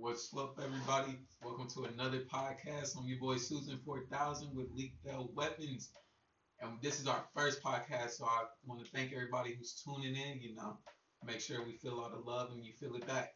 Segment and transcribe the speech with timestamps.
[0.00, 1.18] What's up, everybody?
[1.42, 2.96] Welcome to another podcast.
[2.96, 5.90] I'm your boy Susan 4000 with Leakdale Weapons.
[6.62, 10.40] And this is our first podcast, so I want to thank everybody who's tuning in.
[10.40, 10.78] You know,
[11.22, 13.34] make sure we feel all the love and you feel it back.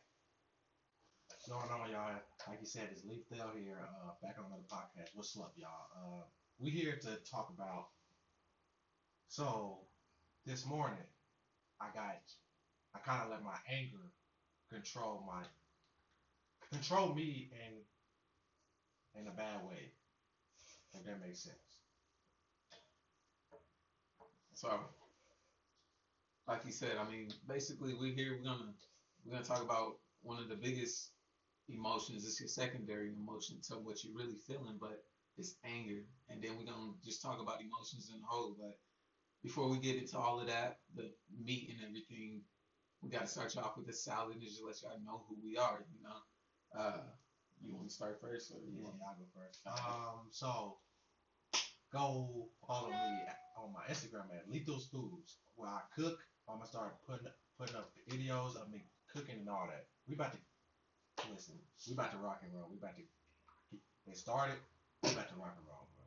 [1.28, 2.18] What's going on, y'all?
[2.48, 5.10] Like you said, it's Leafdale here, uh, back on another podcast.
[5.12, 5.68] What's up, y'all?
[5.94, 6.22] Uh,
[6.58, 7.88] we here to talk about.
[9.28, 9.80] So,
[10.46, 11.04] this morning,
[11.78, 12.22] I got,
[12.94, 14.10] I kind of let my anger
[14.72, 15.42] control my,
[16.70, 18.00] control me in,
[19.20, 19.92] in a bad way.
[20.94, 21.80] If that makes sense.
[24.54, 24.78] So,
[26.46, 28.36] like you said, I mean, basically, we're here.
[28.36, 28.72] We're gonna
[29.24, 31.10] we're gonna talk about one of the biggest
[31.68, 32.24] emotions.
[32.24, 35.02] It's your secondary emotion to what you're really feeling, but
[35.36, 36.02] it's anger.
[36.28, 38.54] And then we're gonna just talk about emotions in whole.
[38.58, 38.76] But
[39.42, 42.42] before we get into all of that, the meat and everything,
[43.02, 45.56] we gotta start you off with the salad and just let y'all know who we
[45.56, 45.84] are.
[45.94, 46.18] You know,
[46.76, 47.02] uh,
[47.62, 48.96] you want to start first, or you Yeah, want?
[49.06, 49.60] I'll go first.
[49.66, 50.78] Um, so
[51.92, 53.24] go follow me
[53.56, 56.18] on my Instagram at Lethal Foods, where I cook.
[56.48, 59.86] I'm gonna start putting putting up videos of me cooking and all that.
[60.08, 60.38] We about to
[61.32, 61.54] listen.
[61.86, 62.68] We about to rock and roll.
[62.70, 63.02] We about to
[64.06, 64.56] get started.
[65.02, 66.06] We about to rock and roll, bro.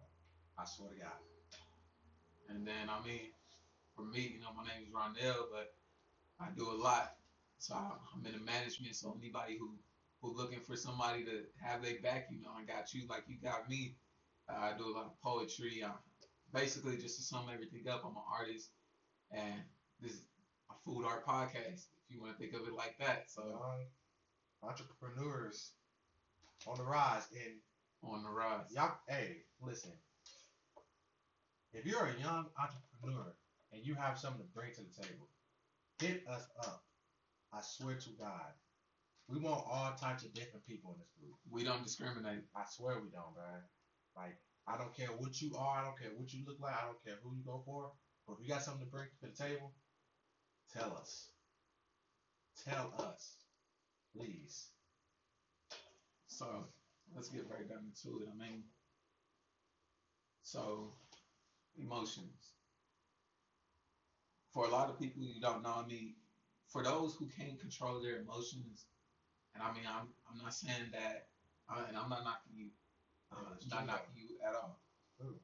[0.60, 1.20] I swear to God.
[2.50, 3.30] And then, I mean,
[3.96, 5.74] for me, you know, my name is Rondell, but
[6.40, 7.12] I do a lot.
[7.60, 8.96] So I'm in the management.
[8.96, 9.72] So anybody who
[10.22, 13.38] who looking for somebody to have their back, you know, I got you like you
[13.42, 13.96] got me.
[14.50, 15.84] Uh, I do a lot of poetry.
[15.84, 15.90] Uh,
[16.54, 18.70] basically, just to sum everything up, I'm an artist,
[19.32, 19.62] and
[20.00, 20.22] this is
[20.72, 23.26] a food art podcast, if you want to think of it like that.
[23.28, 23.86] So Young
[24.64, 25.72] entrepreneurs
[26.66, 27.60] on the rise, and
[28.04, 28.66] on the rise.
[28.72, 29.92] Y'all, hey, listen.
[31.74, 33.34] If you're a young entrepreneur
[33.72, 35.28] and you have something to bring to the table,
[36.00, 36.84] hit us up.
[37.54, 38.52] I swear to God,
[39.28, 41.36] we want all types of different people in this group.
[41.50, 42.44] We don't discriminate.
[42.56, 43.62] I swear we don't, man.
[44.16, 46.86] Like, I don't care what you are, I don't care what you look like, I
[46.86, 47.92] don't care who you go for.
[48.26, 49.72] But if you got something to bring to the table,
[50.74, 51.30] tell us.
[52.66, 53.36] Tell us,
[54.16, 54.68] please.
[56.28, 56.66] So
[57.16, 58.30] let's get right down into it.
[58.34, 58.64] I mean,
[60.44, 60.94] so
[61.78, 62.54] emotions.
[64.54, 65.84] For a lot of people, you don't know.
[65.84, 66.16] I mean,
[66.68, 68.86] for those who can't control their emotions,
[69.58, 71.28] and I mean, I'm I'm not saying that,
[71.70, 72.70] I, and I'm not knocking you,
[73.34, 73.88] uh, it's not mm-hmm.
[73.88, 74.78] knocking you at all.
[75.26, 75.36] Ooh.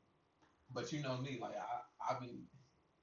[0.74, 2.46] But you know me, like I I've been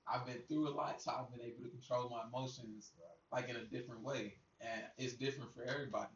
[0.06, 2.92] I've been through a lot, so I've been able to control my emotions
[3.32, 6.14] like in a different way, and it's different for everybody.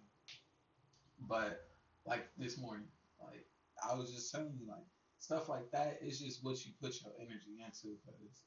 [1.28, 1.66] But
[2.06, 2.87] like this morning,
[3.21, 3.47] like
[3.82, 4.87] I was just telling you, like
[5.19, 7.97] stuff like that is just what you put your energy into.
[8.06, 8.43] Because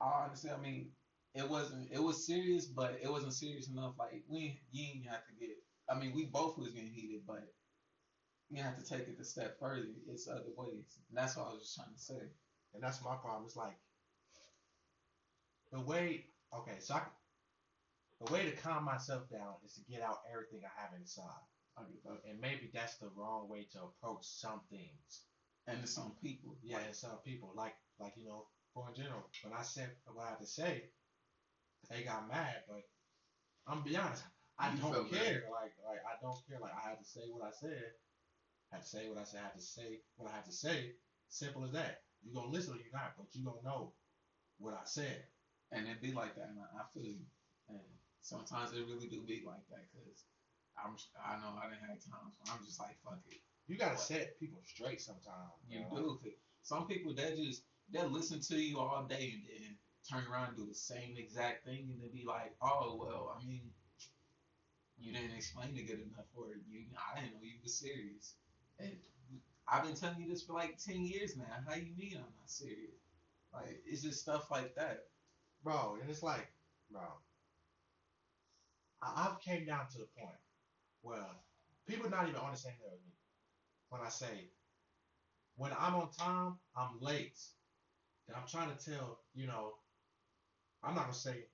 [0.00, 0.88] honestly, I mean,
[1.34, 3.94] it wasn't it was serious, but it wasn't serious enough.
[3.98, 5.56] Like we you didn't have to get.
[5.90, 7.44] I mean, we both was getting heated, but
[8.50, 9.86] you have to take it a step further.
[10.08, 12.30] It's other ways, and that's what I was just trying to say.
[12.74, 13.44] And that's my problem.
[13.46, 13.76] It's like
[15.72, 17.02] the way okay, so I,
[18.24, 21.44] the way to calm myself down is to get out everything I have inside.
[21.76, 22.30] I get that.
[22.30, 25.24] And maybe that's the wrong way to approach some things.
[25.66, 29.24] And to some people, Yeah, and some people like like you know, for in general,
[29.42, 30.84] when I said what I had to say,
[31.88, 32.64] they got mad.
[32.68, 32.84] But
[33.66, 34.24] I'm be honest,
[34.58, 35.44] I You don't care.
[35.50, 36.58] Like like I don't care.
[36.60, 37.92] Like I had to say what I said.
[38.72, 39.40] I had to say what I said.
[39.40, 40.92] I had to say what I had to say.
[41.28, 42.02] Simple as that.
[42.22, 43.92] You gonna listen or you not, but you gonna know
[44.58, 45.24] what I said.
[45.72, 47.26] and it be like that, and I, feel you.
[47.68, 47.80] And
[48.20, 50.24] sometimes it really do be like that, cause
[50.78, 53.40] I'm I know I didn't have times where I'm just like fuck it.
[53.66, 55.54] You gotta set people straight sometimes.
[55.68, 56.18] You bro.
[56.22, 56.30] do.
[56.62, 57.62] Some people that just
[57.92, 59.76] they'll listen to you all day and then
[60.10, 63.44] turn around and do the same exact thing and they be like, oh well, I
[63.46, 63.72] mean,
[64.98, 68.34] you didn't explain it good enough, or you I didn't know you was serious.
[68.78, 68.96] And
[69.68, 71.44] I've been telling you this for like ten years now.
[71.66, 73.00] How you mean I'm not serious?
[73.52, 75.00] Like it's just stuff like that.
[75.64, 75.98] bro.
[76.00, 76.48] And it's like,
[76.90, 77.02] bro,
[79.02, 80.38] I, I've came down to the point
[81.02, 81.26] where
[81.88, 83.14] people not even understanding that with me
[83.90, 84.50] when I say
[85.56, 87.38] when I'm on time, I'm late.
[88.28, 89.74] And I'm trying to tell, you know,
[90.86, 91.44] I'm not gonna say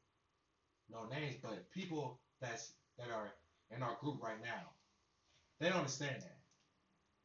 [0.90, 3.30] no names, but people that's that are
[3.74, 4.70] in our group right now,
[5.58, 6.36] they don't understand that.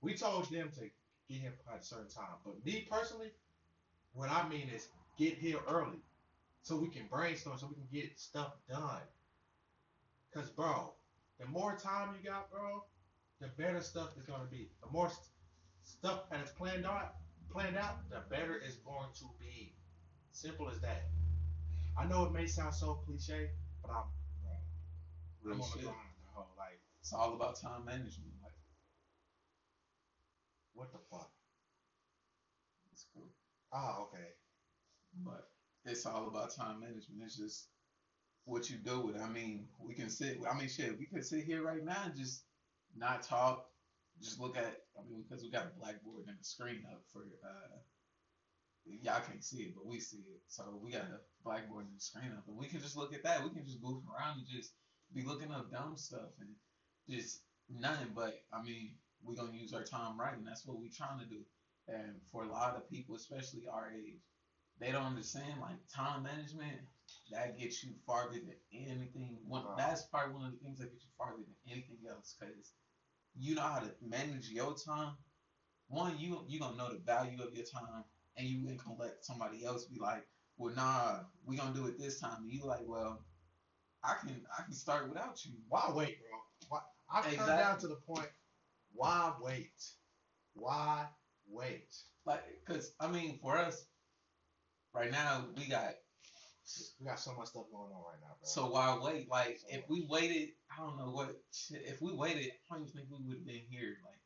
[0.01, 3.31] We told them to get here at a certain time, but me personally,
[4.13, 4.87] what I mean is
[5.17, 5.99] get here early
[6.61, 9.01] so we can brainstorm, so we can get stuff done.
[10.33, 10.93] Cause bro,
[11.39, 12.83] the more time you got, bro,
[13.39, 14.69] the better stuff is gonna be.
[14.83, 15.27] The more st-
[15.83, 17.15] stuff that is planned out,
[17.51, 19.73] planned out, the better it's going to be.
[20.31, 21.05] Simple as that.
[21.97, 23.49] I know it may sound so cliche,
[23.81, 24.03] but I'm,
[25.41, 25.95] bro, I'm on the grind,
[26.33, 26.43] bro.
[26.57, 28.33] Like it's all about time management.
[28.43, 28.51] Like
[30.73, 31.29] What the fuck?
[32.91, 33.29] it's cool,
[33.73, 34.27] Ah, okay.
[35.23, 35.49] but
[35.85, 37.21] it's all about time management.
[37.23, 37.67] It's just
[38.45, 39.21] what you do with it.
[39.21, 40.37] I mean, we can sit.
[40.49, 42.43] I mean, shit, we could sit here right now and just
[42.95, 43.65] not talk.
[44.21, 44.77] Just look at.
[44.97, 47.21] I mean, because we got a blackboard and a screen up for.
[47.43, 47.77] uh
[48.85, 50.41] Y'all can't see it, but we see it.
[50.47, 53.23] So we got a blackboard and a screen up, and we can just look at
[53.23, 53.43] that.
[53.43, 54.73] We can just goof around and just
[55.13, 56.49] be looking up dumb stuff and
[57.09, 58.09] just nothing.
[58.15, 61.25] But I mean, we're gonna use our time right, and that's what we're trying to
[61.25, 61.41] do.
[61.87, 64.21] And for a lot of people, especially our age,
[64.79, 66.77] they don't understand like time management.
[67.31, 69.37] That gets you farther than anything.
[69.47, 69.75] One, Wow.
[69.77, 72.71] That's probably one of the things that gets you farther than anything else, because
[73.35, 75.15] you know how to manage your time.
[75.87, 78.03] One, you you gonna know the value of your time,
[78.37, 80.27] and you ain't gonna let somebody else be like,
[80.57, 83.23] "Well, nah, we gonna do it this time." And you like, "Well,
[84.03, 86.39] I can I can start without you." Why wait, bro?
[86.69, 86.81] Why?
[87.09, 88.29] I've come down to the point.
[88.93, 89.71] Why wait?
[90.53, 91.07] Why
[91.49, 91.93] wait?
[92.25, 93.85] Like, cause I mean, for us,
[94.93, 95.93] right now we got
[96.99, 98.43] We got so much stuff going on right now, bro.
[98.43, 99.29] So why wait?
[99.29, 99.89] Like So if much.
[99.89, 101.35] we waited, I don't know what.
[101.69, 103.97] If we waited, I don't even think we would have been here.
[104.03, 104.19] Like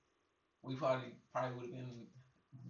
[0.63, 2.07] we probably probably would have been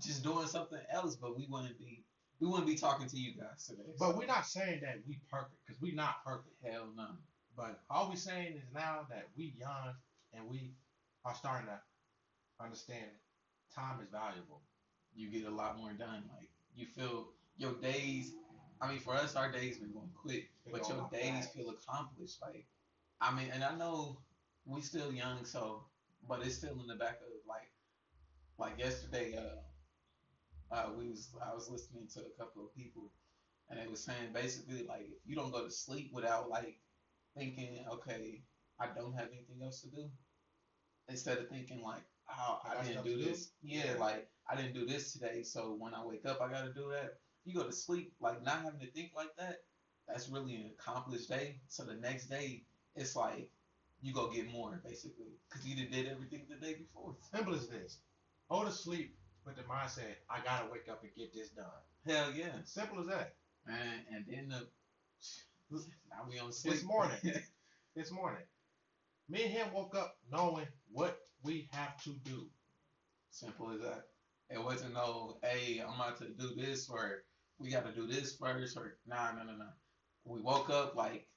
[0.01, 2.03] just doing something else, but we wouldn't be.
[2.39, 3.83] We wouldn't be talking to you guys today.
[3.99, 6.55] but so we're not saying that we perfect, because we not perfect.
[6.63, 7.07] hell no.
[7.57, 9.93] But all we saying is now that we young
[10.33, 10.71] and we
[11.25, 11.79] are starting to
[12.63, 13.05] understand
[13.75, 14.61] time is valuable.
[15.13, 16.23] You get a lot more done.
[16.37, 17.27] Like you feel
[17.57, 18.31] your days.
[18.81, 21.53] I mean, for us, our days been going quick, They but going your days fast.
[21.53, 22.37] feel accomplished.
[22.41, 22.65] Like
[23.19, 24.19] I mean, and I know
[24.65, 25.83] we still young, so
[26.27, 27.69] but it's still in the back of like
[28.57, 29.35] like yesterday.
[29.37, 29.59] Uh,
[30.71, 33.11] uh, we was I was listening to a couple of people,
[33.69, 36.77] and they were saying basically like if you don't go to sleep without like
[37.37, 38.41] thinking, okay,
[38.79, 40.09] I don't have anything else to do,
[41.07, 43.29] instead of thinking like, oh, I I didn't do to do?
[43.29, 43.99] this, yeah, Yeah.
[43.99, 46.89] like I didn't do this today, so when I wake up, I got to do
[46.91, 47.19] that.
[47.45, 49.57] You go to sleep like not having to think like that.
[50.07, 51.61] That's really an accomplished day.
[51.67, 52.63] So the next day,
[52.95, 53.49] it's like
[54.01, 57.15] you go get more basically because you did everything the day before.
[57.33, 57.99] Simple as this.
[58.49, 59.15] Go to sleep
[59.49, 61.65] with the mindset, I gotta wake up and get this done.
[62.05, 63.33] Hell yeah, Simple as that.
[63.67, 64.05] man.
[64.13, 64.67] And then the
[65.71, 66.75] now we on sleep.
[66.75, 67.17] This morning.
[67.95, 68.43] This morning.
[69.27, 72.47] Me and him woke up knowing what we have to do.
[73.31, 74.03] Simple as that.
[74.49, 77.23] It wasn't no, hey, I'm about to do this or
[77.57, 79.65] we got to do this first or nah, no, no, no.
[80.23, 81.27] We woke up like,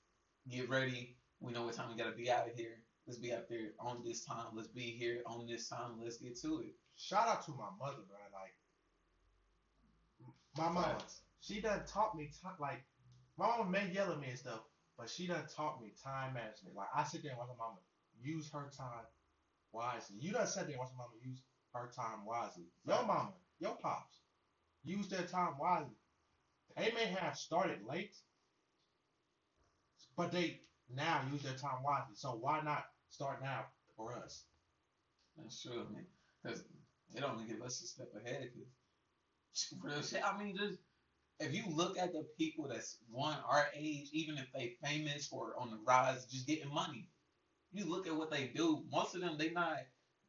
[0.49, 1.17] get ready.
[1.41, 2.85] We know what time we got to be out of here.
[3.07, 4.55] Let's be out there on this time.
[4.55, 5.99] Let's be here on this time.
[6.01, 6.75] Let's get to it.
[6.97, 8.19] Shout out to my mother, bro.
[8.33, 8.55] Like
[10.57, 11.21] my mama, Facts.
[11.41, 12.55] she done taught me time.
[12.61, 12.83] Like
[13.39, 14.61] my mom may yell at me and stuff,
[14.99, 16.77] but she done taught me time management.
[16.77, 17.79] Like I sit there and watch my mama
[18.23, 19.07] use her time
[19.73, 20.17] wisely.
[20.21, 21.41] You done sit there and watch my mama use
[21.75, 22.65] her time wisely.
[22.87, 24.19] Your mama, your pops,
[24.85, 25.97] use their time wisely.
[26.77, 28.15] They may have started late,
[30.17, 30.61] but they
[30.95, 32.15] now use their time wisely.
[32.15, 33.67] So why not start now
[33.97, 34.45] for us?
[35.37, 36.07] That's true, man.
[36.43, 36.63] Because
[37.15, 38.51] it only give us a step ahead.
[39.83, 40.15] Cause.
[40.25, 40.79] I mean, just
[41.41, 45.55] if you look at the people that's one our age, even if they famous or
[45.59, 47.09] on the rise, just getting money.
[47.73, 48.85] You look at what they do.
[48.91, 49.79] Most of them, they not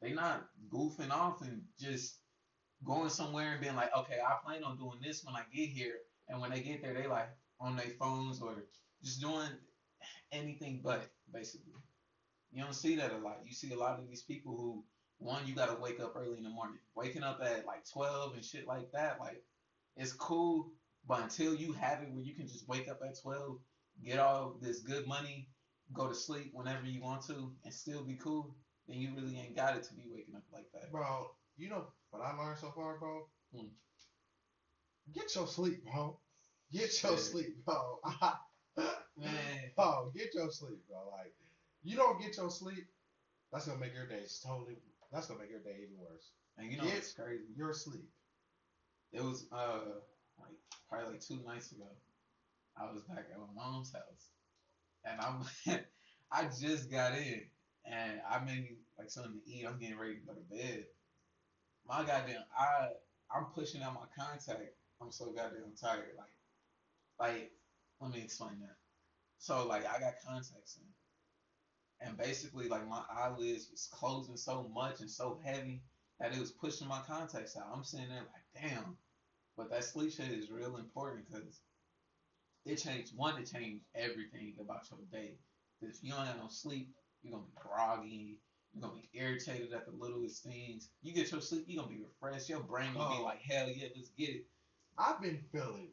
[0.01, 2.17] they not goofing off and just
[2.83, 5.95] going somewhere and being like, okay, I plan on doing this when I get here.
[6.27, 8.55] And when they get there, they like on their phones or
[9.03, 9.49] just doing
[10.31, 11.73] anything but basically.
[12.51, 13.39] You don't see that a lot.
[13.45, 14.83] You see a lot of these people who
[15.23, 16.77] one, you gotta wake up early in the morning.
[16.95, 19.43] Waking up at like twelve and shit like that, like
[19.95, 20.71] it's cool,
[21.07, 23.57] but until you have it where you can just wake up at twelve,
[24.03, 25.47] get all this good money,
[25.93, 28.55] go to sleep whenever you want to, and still be cool,
[28.87, 30.91] then you really ain't got it to be waking up like that.
[30.91, 31.27] Bro,
[31.57, 33.27] you know what I learned so far, bro?
[33.55, 33.67] Hmm.
[35.13, 36.19] Get your sleep, bro.
[36.71, 37.17] Get your Yeah.
[37.17, 37.99] sleep, bro.
[39.17, 41.09] Man, bro, get your sleep, bro.
[41.11, 41.33] Like,
[41.83, 42.87] you don't get your sleep,
[43.51, 44.77] that's gonna make your day totally.
[45.13, 46.31] That's gonna make your day even worse.
[46.57, 47.43] and you know it's crazy.
[47.55, 48.09] Your sleep.
[49.11, 50.01] It was uh
[50.39, 50.57] like
[50.89, 51.85] probably like two nights ago.
[52.75, 54.31] I was back at my mom's house,
[55.05, 55.79] and I'm
[56.31, 57.41] I just got in,
[57.85, 59.65] and I made like something to eat.
[59.67, 60.85] I'm getting ready to go to bed.
[61.87, 62.87] My goddamn, I
[63.33, 64.73] I'm pushing out my contact.
[65.01, 66.15] I'm so goddamn tired.
[66.17, 66.33] Like,
[67.19, 67.51] like
[68.01, 68.77] let me explain that.
[69.37, 70.87] So like I got contacts in,
[72.03, 75.81] and basically like my eyelids was closing so much and so heavy
[76.19, 77.69] that it was pushing my contacts out.
[77.73, 78.97] I'm sitting there like, damn.
[79.57, 81.59] But that sleep shit is real important because
[82.65, 85.35] it changed one, it changed everything about your day.
[85.81, 88.39] if you don't have no sleep, You're gonna be groggy.
[88.73, 90.89] You're gonna be irritated at the littlest things.
[91.03, 92.49] You get your sleep, you're gonna be refreshed.
[92.49, 93.23] Your brain gonna be Oh.
[93.23, 94.45] like, hell yeah, let's get it.
[94.97, 95.89] I've been feeling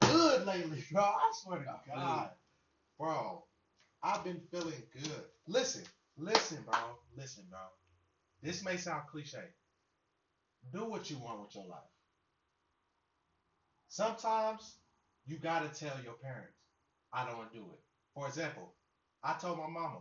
[0.00, 1.02] good lately, bro.
[1.02, 2.30] I swear to I God,
[2.98, 3.44] bro.
[4.02, 5.24] I've been feeling good.
[5.46, 5.82] Listen,
[6.16, 6.78] listen, bro.
[7.16, 7.60] Listen, bro.
[8.42, 9.44] This may sound cliche.
[10.72, 11.80] Do what you want with your life.
[13.88, 14.76] Sometimes
[15.26, 16.56] you gotta tell your parents,
[17.12, 17.80] I don't want to do it.
[18.14, 18.74] For example,
[19.22, 20.00] I told my mama,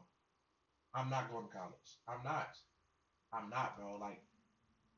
[0.95, 1.97] I'm not going to college.
[2.07, 2.49] I'm not.
[3.33, 3.97] I'm not, bro.
[3.99, 4.21] Like,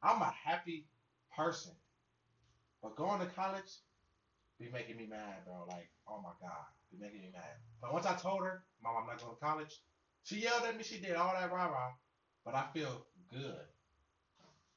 [0.04, 0.88] I'm a happy
[1.36, 1.72] person.
[2.84, 3.72] But going to college
[4.60, 5.66] be making me mad, bro.
[5.68, 7.58] Like, oh my God, be making me mad.
[7.82, 9.82] But once I told her, Mom, I'm not going to college,
[10.26, 10.84] she yelled at me.
[10.84, 11.94] She did all that rah rah.
[12.44, 13.62] But I feel good.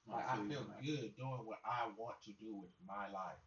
[0.07, 0.81] Like, I feel man.
[0.85, 3.41] good doing what I want to do with my life.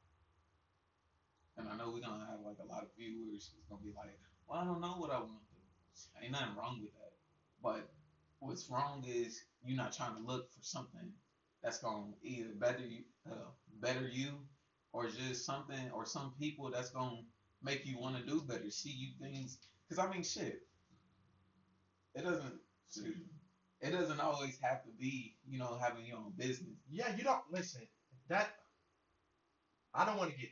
[1.58, 4.18] And I know we're gonna have like a lot of viewers who's gonna be like,
[4.48, 6.24] Well, I don't know what I want to do.
[6.24, 7.14] Ain't nothing wrong with that.
[7.62, 7.90] But
[8.40, 11.14] what's wrong is you're not trying to look for something
[11.62, 14.30] that's gonna either better you uh, better you
[14.94, 17.22] or just something or some people that's gonna
[17.62, 20.62] make you want to do better, see you things because I mean shit.
[22.16, 22.60] It doesn't
[23.82, 26.78] it doesn't always have to be, you know, having your own business.
[26.90, 27.82] Yeah, you don't listen.
[28.30, 28.50] That
[29.94, 30.50] I don't want to get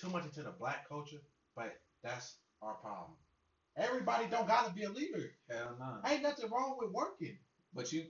[0.00, 1.22] too much into the black culture,
[1.56, 3.16] but that's our problem.
[3.76, 5.32] Everybody don't gotta be a leader.
[5.50, 5.98] Hell no.
[6.10, 7.38] Ain't nothing wrong with working.
[7.74, 8.04] But you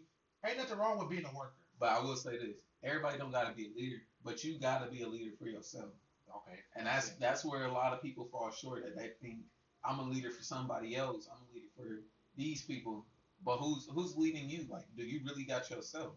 [0.46, 1.56] Ain't nothing wrong with being a worker.
[1.80, 5.02] But I will say this: everybody don't gotta be a leader, but you gotta be
[5.02, 5.90] a leader for yourself.
[6.30, 6.58] Okay.
[6.76, 8.84] And that's that's where a lot of people fall short.
[8.84, 9.40] That they think
[9.84, 11.28] I'm a leader for somebody else.
[11.30, 12.02] I'm a leader for
[12.36, 13.04] these people.
[13.44, 14.66] But who's who's leading you?
[14.70, 16.12] Like, do you really got yourself?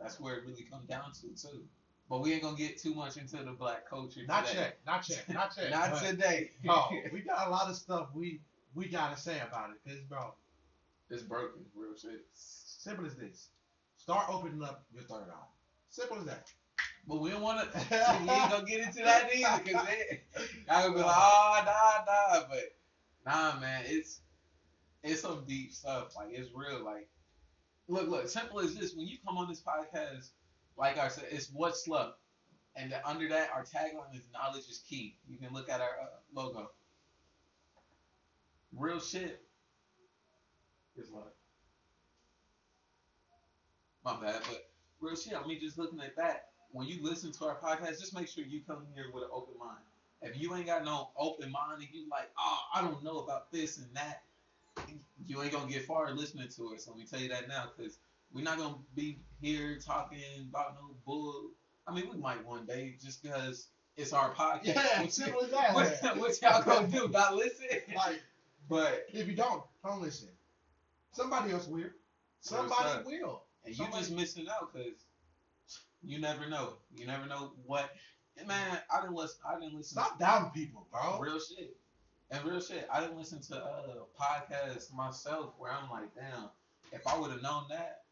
[0.00, 1.62] That's where it really comes down to too.
[2.08, 4.20] But we ain't gonna get too much into the black culture.
[4.26, 4.60] Not today.
[4.60, 4.78] yet.
[4.86, 5.28] Not yet.
[5.28, 5.70] Not yet.
[5.70, 6.50] Not but- today.
[6.68, 8.40] Oh, we got a lot of stuff we
[8.74, 9.88] we gotta say about it.
[9.88, 10.34] Cause bro,
[11.08, 12.24] it's broken, real shit.
[12.34, 13.48] simple as this.
[13.96, 15.46] Start opening up your third eye.
[15.88, 16.46] Simple as that.
[17.06, 17.78] But we don't want to.
[17.90, 20.22] we ain't gonna get into that either, cause it,
[20.68, 22.46] I would be like, oh, nah, nah.
[22.48, 22.76] But
[23.26, 24.20] nah, man, it's
[25.02, 26.14] it's some deep stuff.
[26.16, 26.84] Like it's real.
[26.84, 27.08] Like,
[27.88, 28.28] look, look.
[28.28, 28.94] Simple as this.
[28.94, 30.30] When you come on this podcast,
[30.76, 32.14] like I said, it's what's love,
[32.76, 35.16] and under that, our tagline is knowledge is key.
[35.28, 36.70] You can look at our uh, logo.
[38.76, 39.42] Real shit
[40.96, 41.32] is love.
[44.04, 45.34] My bad, but real shit.
[45.34, 48.44] I mean, just looking at that, when you listen to our podcast, just make sure
[48.44, 49.80] you come here with an open mind.
[50.22, 53.50] If you ain't got no open mind and you like, oh, I don't know about
[53.50, 54.22] this and that,
[55.26, 56.84] you ain't gonna get far listening to us.
[56.84, 57.98] So let me tell you that now, because
[58.32, 61.50] we're not gonna be here talking about no bull.
[61.86, 63.66] I mean, we might one day, just because
[63.96, 64.64] it's our podcast.
[64.64, 65.74] Yeah, simple as that.
[65.74, 67.08] what, what y'all gonna do?
[67.08, 67.66] Not listen?
[67.94, 68.22] Like,
[68.68, 70.28] But if you don't, don't listen.
[71.12, 71.88] Somebody else will.
[72.40, 73.42] Somebody will.
[73.64, 74.92] And you Somebody- just missing out because
[76.02, 76.74] you never know.
[76.96, 77.90] You never know what.
[78.46, 79.38] Man, I didn't listen.
[79.46, 79.98] I didn't listen.
[79.98, 81.18] Stop doubting people, bro.
[81.20, 81.76] real shit.
[82.30, 82.86] And real shit.
[82.92, 83.82] I didn't listen to uh,
[84.18, 86.48] podcasts myself where I'm like, damn,
[86.92, 88.02] if I would have known that,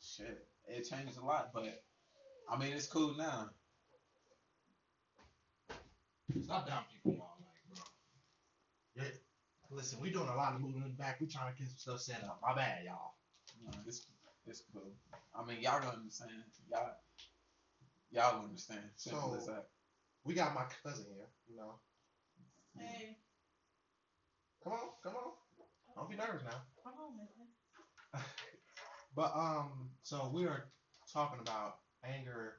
[0.00, 1.50] shit, it changed a lot.
[1.52, 1.82] But
[2.50, 3.50] I mean, it's cool now.
[6.42, 7.36] Stop doubting people, y'all.
[7.40, 7.84] Like, bro.
[9.04, 9.10] Yeah.
[9.70, 11.20] Listen, we doing a lot of moving in the back.
[11.20, 12.38] We trying to get some stuff set up.
[12.40, 13.14] My bad, y'all.
[13.64, 14.06] Know, it's
[14.46, 14.92] it's cool.
[15.34, 16.30] I mean, y'all gonna understand.
[16.70, 16.90] Y'all
[18.12, 18.80] y'all understand.
[18.96, 19.64] So-
[20.24, 21.26] We got my cousin here.
[21.48, 21.74] You know.
[22.78, 23.16] Hey,
[24.64, 25.32] Come on, come on.
[25.94, 26.60] Don't be nervous now.
[26.82, 27.28] come on, man.
[29.14, 30.64] But um, so we are
[31.12, 32.54] talking about anger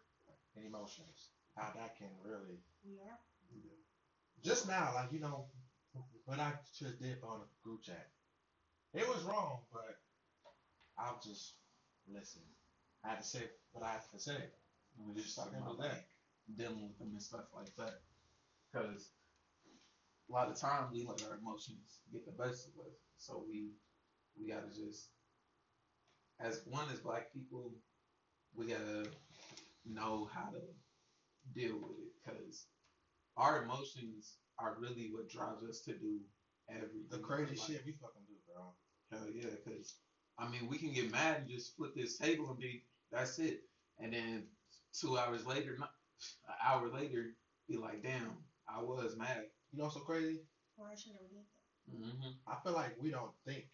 [0.55, 1.29] and emotions.
[1.55, 3.17] How that can really We are.
[4.43, 5.45] just now, like you know,
[6.25, 8.07] what I just did on a group chat.
[8.93, 9.97] It was wrong, but
[10.97, 11.53] I'll just
[12.07, 12.41] listen.
[13.05, 14.37] I had to say what I have to say.
[14.97, 16.05] And we're just talking about like
[16.57, 18.01] dealing with them and stuff like that.
[18.71, 19.09] Because
[20.29, 22.93] a lot of times we let our emotions get the best of us.
[23.17, 23.71] So we
[24.39, 25.09] we gotta just
[26.39, 27.73] as one as black people,
[28.55, 29.07] we gotta
[29.85, 30.61] know how to
[31.55, 32.65] deal with it because
[33.37, 36.19] our emotions are really what drives us to do
[36.69, 37.05] everything.
[37.09, 37.59] The life.
[37.59, 38.73] shit we fucking do, bro.
[39.11, 39.95] Hell yeah, because
[40.37, 43.61] I mean, we can get mad and just flip this table and be that's it,
[43.99, 44.43] and then
[44.99, 45.91] two hours later, not,
[46.47, 47.27] an hour later,
[47.69, 49.45] be like, damn, I was mad.
[49.71, 50.41] You know what's so crazy?
[50.77, 51.95] Or I should never did that.
[51.95, 52.31] Mm-hmm.
[52.47, 53.65] I feel like we don't think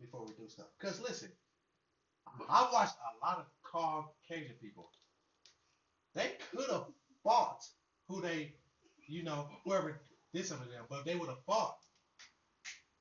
[0.00, 0.66] before we do stuff.
[0.80, 1.30] Cause listen,
[2.48, 4.90] I watched a lot of Caucasian people.
[6.14, 6.86] They could have
[7.22, 7.62] fought
[8.08, 8.54] who they,
[9.06, 10.00] you know, whoever
[10.32, 11.78] did something to them, but they would have fought.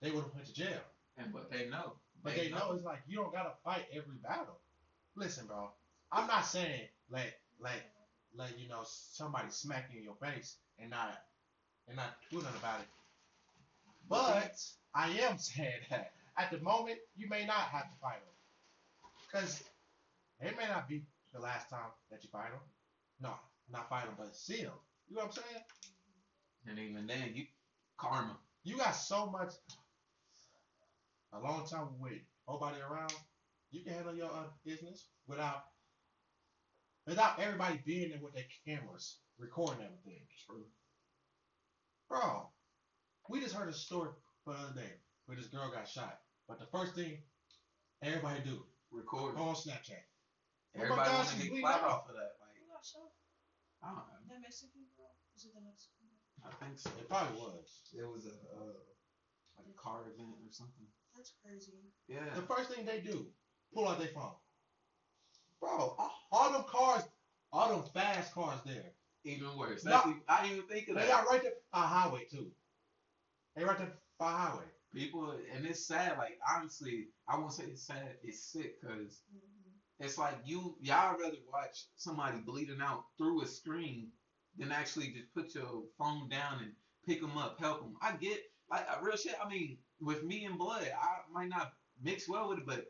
[0.01, 0.81] They would have went to jail.
[1.17, 1.93] And but they know
[2.23, 4.59] But they know it's like you don't gotta fight every battle.
[5.15, 5.71] Listen, bro.
[6.11, 7.75] I'm not saying let let
[8.35, 11.17] let you know somebody smack you in your face and not
[11.89, 12.87] and not do nothing about it.
[14.07, 14.55] But
[14.95, 19.63] I am saying that at the moment you may not have to fight them, because
[20.39, 21.03] it may not be
[21.33, 22.61] the last time that you fight them.
[23.21, 23.31] No,
[23.71, 24.71] not fight them, but see them.
[25.09, 25.63] You know what I'm saying?
[26.67, 27.45] And even then, you
[27.97, 28.37] karma.
[28.63, 29.53] You got so much.
[31.31, 32.13] A long time with
[32.47, 33.13] nobody around,
[33.69, 35.63] you can handle your uh, business without
[37.05, 40.21] without everybody being there with their cameras recording everything.
[40.47, 40.65] True.
[42.09, 42.49] Bro,
[43.29, 44.09] we just heard a story
[44.45, 46.17] the other day where this girl got shot.
[46.49, 47.21] But the first thing
[48.01, 49.37] everybody do, Record.
[49.37, 50.01] go on Snapchat.
[50.73, 52.41] My Everybody God, want she's to get bleeding clout off of that.
[52.41, 53.13] Like, Who got shot?
[53.85, 55.13] I, don't, That Mexican girl?
[55.37, 56.49] Was it the Mexican girl?
[56.49, 56.89] I think so.
[56.97, 57.93] It probably was.
[57.93, 58.81] It was a uh,
[59.61, 60.89] like a car event or something.
[61.13, 61.93] That's crazy.
[62.09, 62.25] Yeah.
[62.33, 63.29] The first thing they do,
[63.73, 64.33] pull out their phone.
[65.61, 67.03] Bro, all, all them cars,
[67.53, 68.97] all them fast cars there.
[69.29, 69.83] Even worse.
[69.83, 69.91] No.
[69.91, 71.09] That's even, I didn't even think of They that.
[71.09, 72.47] got right there by highway too.
[73.55, 74.65] They right there by highway.
[74.93, 76.17] People, and it's sad.
[76.17, 78.15] Like honestly, I won't say it's sad.
[78.23, 80.05] It's sick because Mm-hmm.
[80.05, 84.07] it's like you y'all rather watch somebody bleeding out through a screen
[84.57, 86.71] than actually just put your phone down and
[87.05, 87.95] pick them up, help them.
[88.01, 88.39] I get
[88.71, 89.35] like uh, real shit.
[89.43, 92.85] I mean, with me and blood, I might not mix well with it, but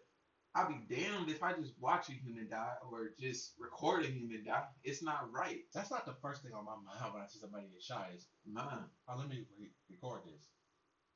[0.56, 4.44] I'd be damned if I just watch a human die or just record a human
[4.46, 4.64] die.
[4.84, 5.60] It's not right.
[5.74, 8.10] That's not the first thing on my mind when I see somebody get shot.
[8.16, 8.80] Is Nah.
[9.10, 10.48] oh, let me re- record this.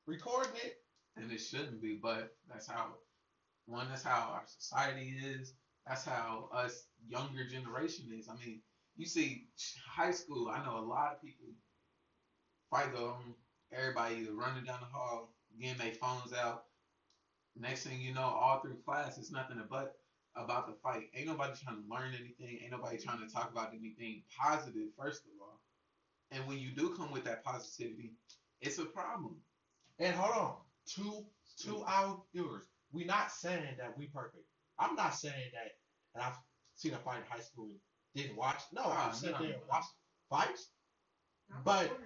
[0.08, 0.76] Recording it.
[1.18, 2.88] and it shouldn't be, but that's how
[3.66, 5.54] one that's how our society is.
[5.88, 8.30] That's how us younger generation is.
[8.30, 8.62] I mean,
[8.96, 9.48] you see
[9.88, 11.48] high school, I know a lot of people
[12.72, 13.36] fight them,
[13.72, 16.66] everybody running down the hall, getting their phones out.
[17.56, 19.96] Next thing you know, all through class it's nothing but
[20.36, 21.10] about the fight.
[21.16, 25.22] Ain't nobody trying to learn anything, ain't nobody trying to talk about anything positive, first
[25.26, 25.62] of all.
[26.32, 28.14] And when you do come with that positivity,
[28.62, 29.38] it's a problem.
[30.00, 30.56] And hold on,
[30.88, 31.26] two
[31.60, 32.66] two hour viewers.
[32.92, 34.46] We not saying that we perfect.
[34.80, 35.72] I'm not saying that.
[36.16, 36.38] And I've
[36.76, 37.80] seen a fight in high school and
[38.16, 38.62] didn't watch.
[38.72, 39.68] No, Ah, I sat no, there and no.
[39.70, 39.90] watched
[40.30, 40.70] fights.
[41.52, 42.00] I But-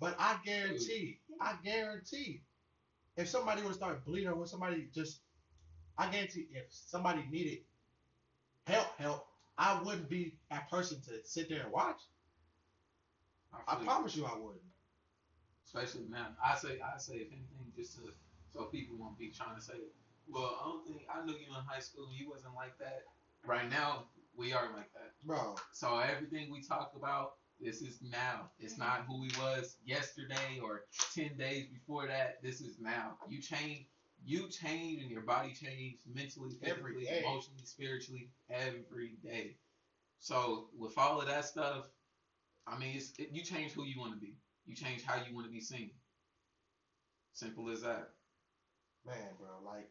[0.00, 2.42] But I guarantee, I guarantee,
[3.16, 5.20] if somebody would started bleeding or when somebody just,
[5.98, 7.58] I guarantee if somebody needed
[8.66, 9.26] help, help,
[9.58, 12.00] I wouldn't be that person to sit there and watch.
[13.68, 13.84] I you.
[13.84, 14.62] promise you I wouldn't.
[15.66, 16.28] especially now.
[16.42, 18.12] I say, I say, if anything, just to
[18.52, 19.74] so people won't be trying to say,
[20.28, 22.08] well, I don't think I knew you in high school.
[22.12, 23.04] You wasn't like that.
[23.46, 24.04] Right now,
[24.36, 25.12] we are like that.
[25.24, 28.50] Bro, So everything we talk about, this is now.
[28.58, 28.82] It's mm-hmm.
[28.82, 30.82] not who he was yesterday or
[31.14, 32.42] ten days before that.
[32.42, 33.16] This is now.
[33.28, 33.86] You change.
[34.24, 37.24] You change, and your body changes mentally, physically, day.
[37.26, 39.56] emotionally, spiritually, every day.
[40.20, 41.86] So with all of that stuff,
[42.68, 44.36] I mean, it's, it, you change who you want to be.
[44.64, 45.90] You change how you want to be seen.
[47.32, 48.10] Simple as that.
[49.04, 49.90] man, bro, like,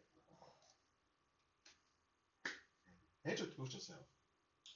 [3.25, 3.99] introduce yourself.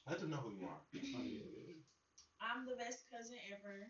[0.08, 0.81] Let them know who you are.
[0.95, 1.94] Oh,
[2.45, 3.89] I'm the best cousin ever.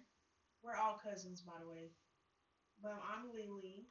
[0.63, 1.91] We're all cousins, by the way.
[2.81, 3.85] But I'm Lily.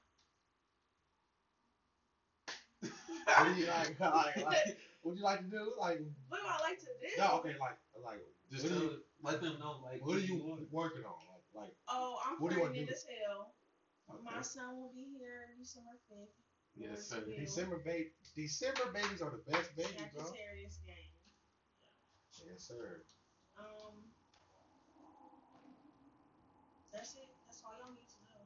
[2.80, 3.96] What do you like?
[4.00, 5.72] like, like what do you like to do?
[5.78, 7.08] Like, What do I like to do?
[7.18, 8.90] no, okay, like, like, Just tell, you,
[9.22, 10.58] let them know, like, what are you are.
[10.70, 11.16] working on?
[11.28, 13.52] Like, like, Oh, I'm What do pregnant as hell.
[14.22, 16.32] My son will be here December 5th.
[16.76, 17.22] Yes, sir.
[17.38, 20.24] December baby, December babies are the best babies, bro.
[20.24, 21.12] Sagittarius gang.
[22.44, 23.04] Yes, sir.
[23.56, 24.10] Um,
[26.94, 27.28] that's it.
[27.46, 28.44] That's all y'all need to know.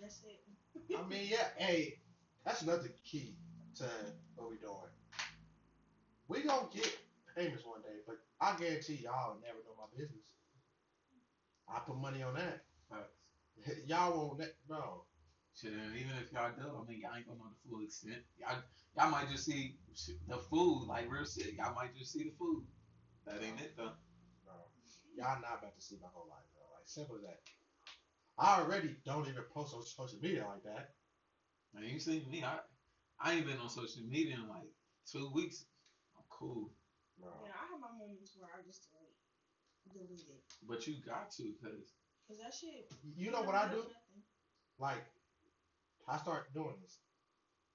[0.00, 0.40] That's it.
[0.98, 2.00] I mean, yeah, hey,
[2.44, 3.36] that's another key
[3.76, 3.84] to
[4.36, 4.90] what we doing.
[6.28, 6.88] We gonna get
[7.36, 10.32] famous one day, but I guarantee y'all will never know my business.
[11.68, 12.64] I put money on that.
[12.88, 13.20] Facts.
[13.86, 15.04] y'all won't, ne- bro.
[15.54, 18.22] Shit, even if y'all do, I mean, y'all ain't gonna know the full extent.
[18.38, 18.62] Y'all,
[18.96, 19.76] y'all might just see
[20.28, 21.54] the food, like real shit.
[21.58, 22.64] Y'all might just see the food.
[23.26, 23.92] That ain't it though.
[24.44, 24.54] bro.
[25.16, 26.38] Y'all not about to see my whole life, bro.
[26.38, 26.47] Like
[26.88, 27.40] simple as that.
[28.38, 30.90] I already don't even post on social media like that.
[31.74, 32.58] And you see me, I,
[33.20, 34.70] I ain't been on social media in like
[35.10, 35.66] two weeks.
[36.16, 36.70] I'm cool,
[37.20, 37.30] Bro.
[37.44, 38.88] Yeah, I have my moments where I just
[39.86, 40.42] delete, delete it.
[40.66, 41.94] but you got to, cause
[42.28, 42.92] Cause that shit.
[43.16, 43.88] You know what I do?
[43.88, 44.20] Nothing.
[44.78, 45.04] Like,
[46.06, 46.98] I start doing this.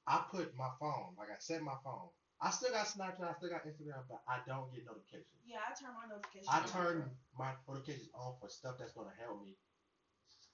[0.05, 2.09] I put my phone, like I set my phone.
[2.43, 5.31] I still got Snapchat, I still got Instagram, but I don't get notifications.
[5.47, 6.51] Yeah, I turn my notifications.
[6.51, 6.67] I on.
[6.67, 6.95] turn
[7.39, 9.55] my notifications on for stuff that's gonna help me,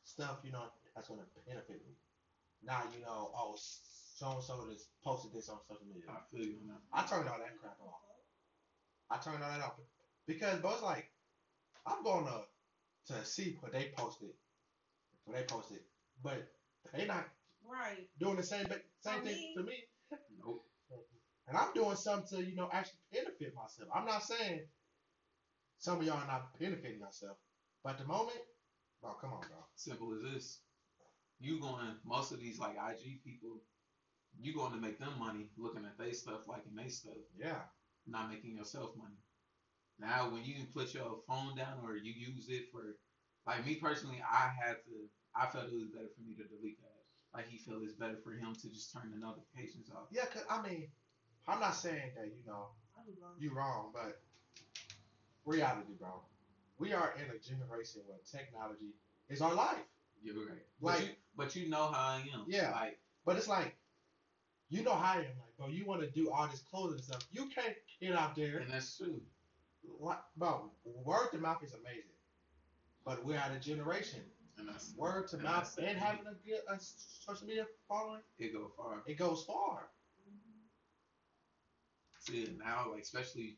[0.06, 1.97] stuff you know that's gonna benefit me.
[2.62, 6.04] Not you know, oh, so and so just posted this on social media.
[6.13, 6.82] I feel you on that.
[6.93, 8.06] I turned all that crap off.
[9.10, 9.73] I turned all that off
[10.28, 11.10] because, but it's like
[11.88, 12.45] I'm going to
[13.15, 14.30] to see what they posted,
[15.25, 15.80] what they posted,
[16.21, 16.45] but
[16.93, 17.25] they not
[17.65, 18.08] Right.
[18.19, 19.84] doing the same ba- same For thing me- to me,
[20.45, 20.65] Nope.
[21.49, 23.89] And I'm doing something to you know actually benefit myself.
[23.93, 24.62] I'm not saying
[25.79, 27.38] some of y'all are not benefiting yourself,
[27.83, 28.38] but at the moment,
[29.01, 29.57] bro, come on, bro.
[29.75, 30.59] Simple as this.
[31.39, 33.62] You going most of these like IG people,
[34.39, 37.62] you going to make them money looking at they stuff, liking they stuff, Yeah,
[38.07, 39.17] not making yourself money.
[39.99, 42.95] Now when you can put your phone down or you use it for
[43.47, 44.95] like me personally, I had to
[45.35, 46.99] I felt it was better for me to delete that.
[47.33, 50.07] Like he felt it's better for him to just turn the notifications off.
[50.12, 50.25] yeah.
[50.25, 50.89] Cause I mean,
[51.49, 52.67] I'm not saying that you know
[53.39, 53.91] do wrong.
[53.93, 54.21] but
[55.45, 56.21] reality, bro.
[56.77, 58.93] We are in a generation where technology
[59.29, 59.77] is our life.
[60.21, 60.65] You're right.
[60.81, 62.45] Like- but you but you know how I am.
[62.47, 62.71] Yeah.
[62.71, 63.75] Like But it's like,
[64.69, 65.23] you know how I am.
[65.39, 67.21] Like, bro, you want to do all this clothing stuff.
[67.31, 68.59] You can't get out there.
[68.59, 69.21] and that's true.
[69.99, 72.03] Like, bro, word to mouth is amazing.
[73.05, 74.19] But we're at a generation.
[74.57, 78.53] And that's Word to and mouth and having a good a social media following, it
[78.53, 79.03] goes far.
[79.07, 79.88] it goes far.
[82.29, 83.57] Now, like especially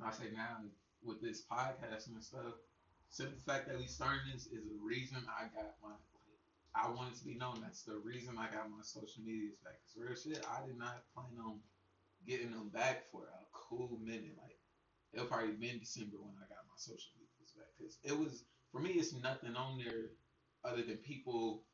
[0.00, 0.64] I say now
[1.04, 2.56] with this podcast and stuff.
[3.10, 6.40] Simple fact that we started this is the reason I got my like
[6.72, 9.76] I wanted to be known that's the reason I got my social medias back.
[9.84, 11.60] Cause real shit, I did not plan on
[12.26, 14.38] getting them back for a cool minute.
[14.40, 14.56] Like
[15.12, 17.68] it'll probably be been December when I got my social medias back.
[17.76, 20.16] Cause it was for me, it's nothing on there
[20.64, 21.64] other than people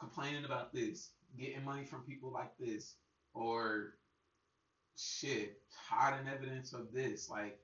[0.00, 2.96] complaining about this, getting money from people like this,
[3.34, 3.98] or
[4.96, 7.28] shit, hiding evidence of this.
[7.30, 7.58] Like,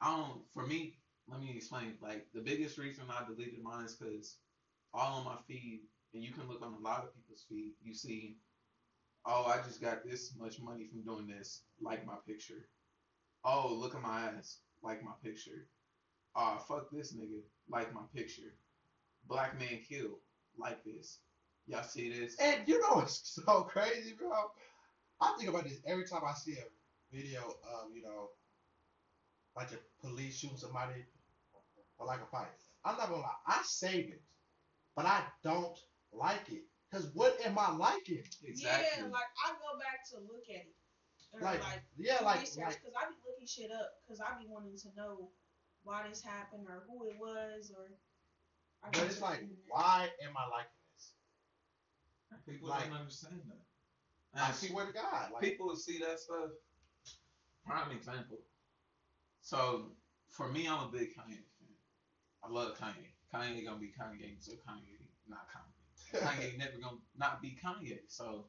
[0.00, 0.94] I don't, for me,
[1.28, 1.94] let me explain.
[2.00, 4.36] Like, the biggest reason I deleted mine is because
[4.94, 5.82] all on my feed,
[6.14, 8.36] and you can look on a lot of people's feed, you see,
[9.26, 12.68] oh, I just got this much money from doing this, like my picture.
[13.44, 15.66] Oh, look at my ass, like my picture.
[16.34, 18.54] Ah, fuck this nigga, like my picture.
[19.28, 20.20] Black man killed,
[20.58, 21.18] like this.
[21.66, 22.36] Y'all see this?
[22.40, 24.50] And you know what's so crazy, bro?
[25.20, 28.30] I think about this every time I see a video of, you know,
[29.56, 31.04] like a police shooting somebody
[31.98, 32.46] or like a fight.
[32.84, 34.22] I'm not gonna lie, I save it,
[34.94, 35.76] but I don't
[36.12, 36.62] like it.
[36.92, 38.22] Cause what am I liking?
[38.44, 38.56] Exactly.
[38.56, 40.74] Yeah, like I go back to look at it.
[41.32, 44.38] Or Like, like, yeah, like, research, like, cause I be looking shit up because I
[44.40, 45.28] be wanting to know
[45.84, 47.92] why this happened or who it was or.
[48.82, 51.12] I but go it's like, why am I liking this?
[52.46, 53.67] People Like- don't understand that.
[54.34, 56.50] I swear to God, like, people see that stuff.
[57.66, 58.38] Prime example.
[59.40, 59.92] So
[60.28, 61.74] for me, I'm a big Kanye fan.
[62.44, 63.12] I love Kanye.
[63.34, 66.20] Kanye gonna be Kanye until Kanye not Kanye.
[66.24, 67.98] Kanye never gonna not be Kanye.
[68.08, 68.46] So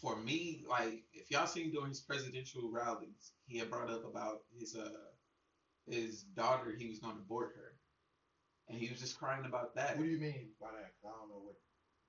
[0.00, 4.42] for me, like if y'all seen during his presidential rallies, he had brought up about
[4.58, 4.88] his uh
[5.86, 6.74] his daughter.
[6.78, 7.72] He was gonna abort her,
[8.68, 9.96] and he was just crying about that.
[9.96, 10.92] what do you mean by that?
[11.04, 11.56] I don't know what.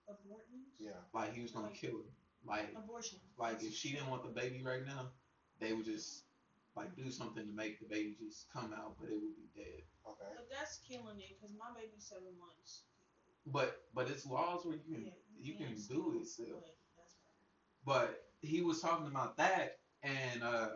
[0.07, 0.67] Abortions?
[0.79, 2.09] Yeah, Like he was gonna kill her.
[2.45, 3.19] Like Abortion.
[3.37, 5.11] like if she didn't want the baby right now,
[5.59, 6.25] they would just
[6.75, 9.83] like do something to make the baby just come out, but it would be dead.
[10.07, 10.31] okay.
[10.35, 12.83] But that's killing it because my baby's seven months.
[13.45, 16.59] But but it's laws where you can Yeah, you can can't do it still, still.
[16.59, 16.75] but
[17.85, 20.69] But he was talking about that, and uh,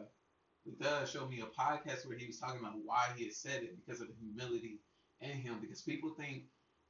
[0.79, 3.75] does show me a podcast where he was talking about why he had said it
[3.75, 4.79] because of the humility
[5.21, 5.59] in him.
[5.61, 6.43] Because people think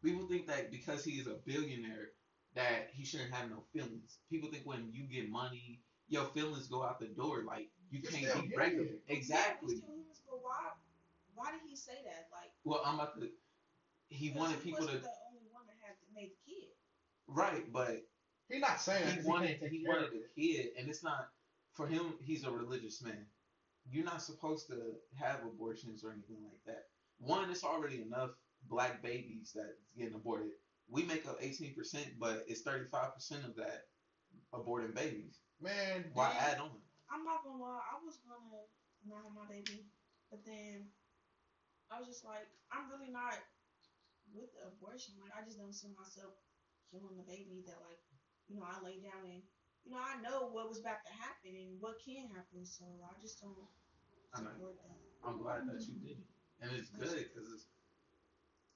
[0.04, 2.10] people think that because he is a billionaire
[2.58, 4.18] that he shouldn't have no feelings.
[4.30, 7.44] People think when you get money, your feelings go out the door.
[7.44, 8.58] Like you You're can't be human.
[8.58, 9.00] regular.
[9.08, 9.68] Exactly.
[9.68, 10.72] we still humans, but why?
[11.36, 12.28] Why did he say that?
[12.32, 13.30] Like Well, I'm about to.
[14.10, 16.52] He 'cause wanted he people to wasn't the only one that had to make the
[16.52, 16.74] kid.
[17.28, 18.02] right, but
[18.50, 21.28] He's not saying that he 'cause wanted can't he wanted a kid, and it's not
[21.74, 22.18] for him.
[22.22, 23.28] He's a religious man.
[23.90, 26.84] You're not supposed to have abortions or anything like that.
[27.20, 28.32] One, it's already enough
[28.64, 30.52] black babies that's getting aborted.
[30.90, 33.88] We make up 18%, but it's 35% of that
[34.54, 35.40] aborting babies.
[35.60, 36.72] Man, Why these- add on?
[37.10, 38.68] I'm not gonna lie, I was gonna
[39.06, 39.88] not have my baby,
[40.30, 40.92] but then
[41.92, 43.40] I was just like, I'm really not
[44.34, 45.16] with the abortion.
[45.24, 46.34] Like, I just don't see myself
[46.92, 48.00] killing the baby that, like,
[48.48, 49.44] you know, I lay down and,
[49.84, 53.16] you know, I know what was about to happen and what can happen, so I
[53.22, 53.56] just don't
[54.34, 54.52] I know.
[54.52, 55.00] support that.
[55.24, 56.28] I'm glad that you did it,
[56.60, 57.68] and it's good because it's.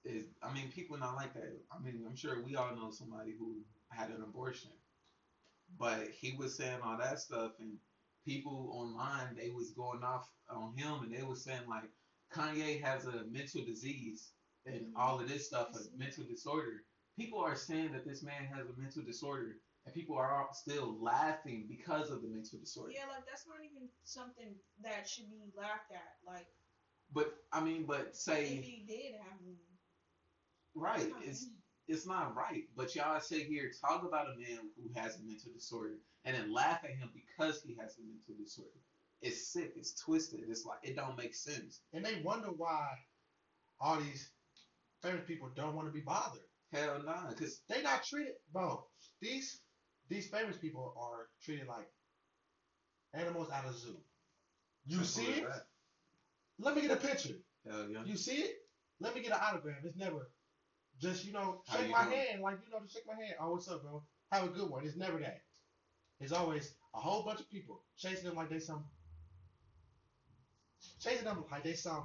[0.03, 1.53] Is I mean, people not like that.
[1.71, 3.61] I mean, I'm sure we all know somebody who
[3.91, 4.71] had an abortion,
[5.77, 7.77] but he was saying all that stuff, and
[8.25, 11.89] people online they was going off on him, and they was saying like
[12.33, 14.33] Kanye has a mental disease
[14.65, 14.93] and Mhm.
[14.95, 16.83] all of this stuff, a mental disorder.
[17.17, 20.97] People are saying that this man has a mental disorder and people are all still
[21.01, 22.91] laughing because of the mental disorder.
[22.91, 26.17] Yeah, like that's not even something that should be laughed at.
[26.25, 26.47] Like
[27.11, 29.39] But I mean, but say if he did have.
[30.75, 31.47] Right, not it's
[31.87, 32.63] it's not right.
[32.75, 36.53] But y'all sit here talk about a man who has a mental disorder and then
[36.53, 38.69] laugh at him because he has a mental disorder.
[39.21, 39.73] It's sick.
[39.75, 40.41] It's twisted.
[40.47, 41.81] It's like it don't make sense.
[41.93, 42.87] And they wonder why
[43.79, 44.31] all these
[45.01, 46.41] famous people don't want to be bothered.
[46.71, 48.85] Hell nah, cause They not treated, bro.
[49.21, 49.61] These
[50.09, 51.87] these famous people are treated like
[53.13, 53.97] animals out of zoo.
[54.85, 55.43] You see it?
[55.47, 55.65] that.
[56.59, 57.35] Let me get a picture.
[57.69, 58.03] Hell yeah.
[58.05, 58.55] You see it?
[58.99, 59.83] Let me get an autograph.
[59.83, 60.29] It's never
[61.01, 62.17] just you know shake you my doing?
[62.17, 63.35] hand like you know to shake my hand.
[63.39, 64.03] Oh, what's up, bro?
[64.31, 64.85] Have a good one.
[64.85, 65.41] It's never that.
[66.19, 68.83] It's always a whole bunch of people chasing them like they some
[70.99, 72.03] chasing them like they some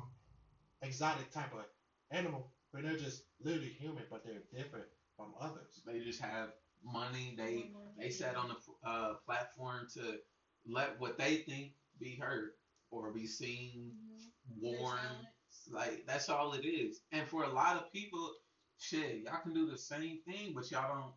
[0.82, 1.64] exotic type of
[2.10, 5.82] animal, but they're just literally human, but they're different from others.
[5.86, 6.50] They just have
[6.84, 7.34] money.
[7.36, 10.18] They they sat on the uh, platform to
[10.66, 12.50] let what they think be heard
[12.90, 14.60] or be seen, Mhm.
[14.60, 15.26] Worn.
[15.70, 17.00] Like that's all it is.
[17.12, 18.34] And for a lot of people,
[18.78, 21.12] shit, y'all can do the same thing, but y'all don't.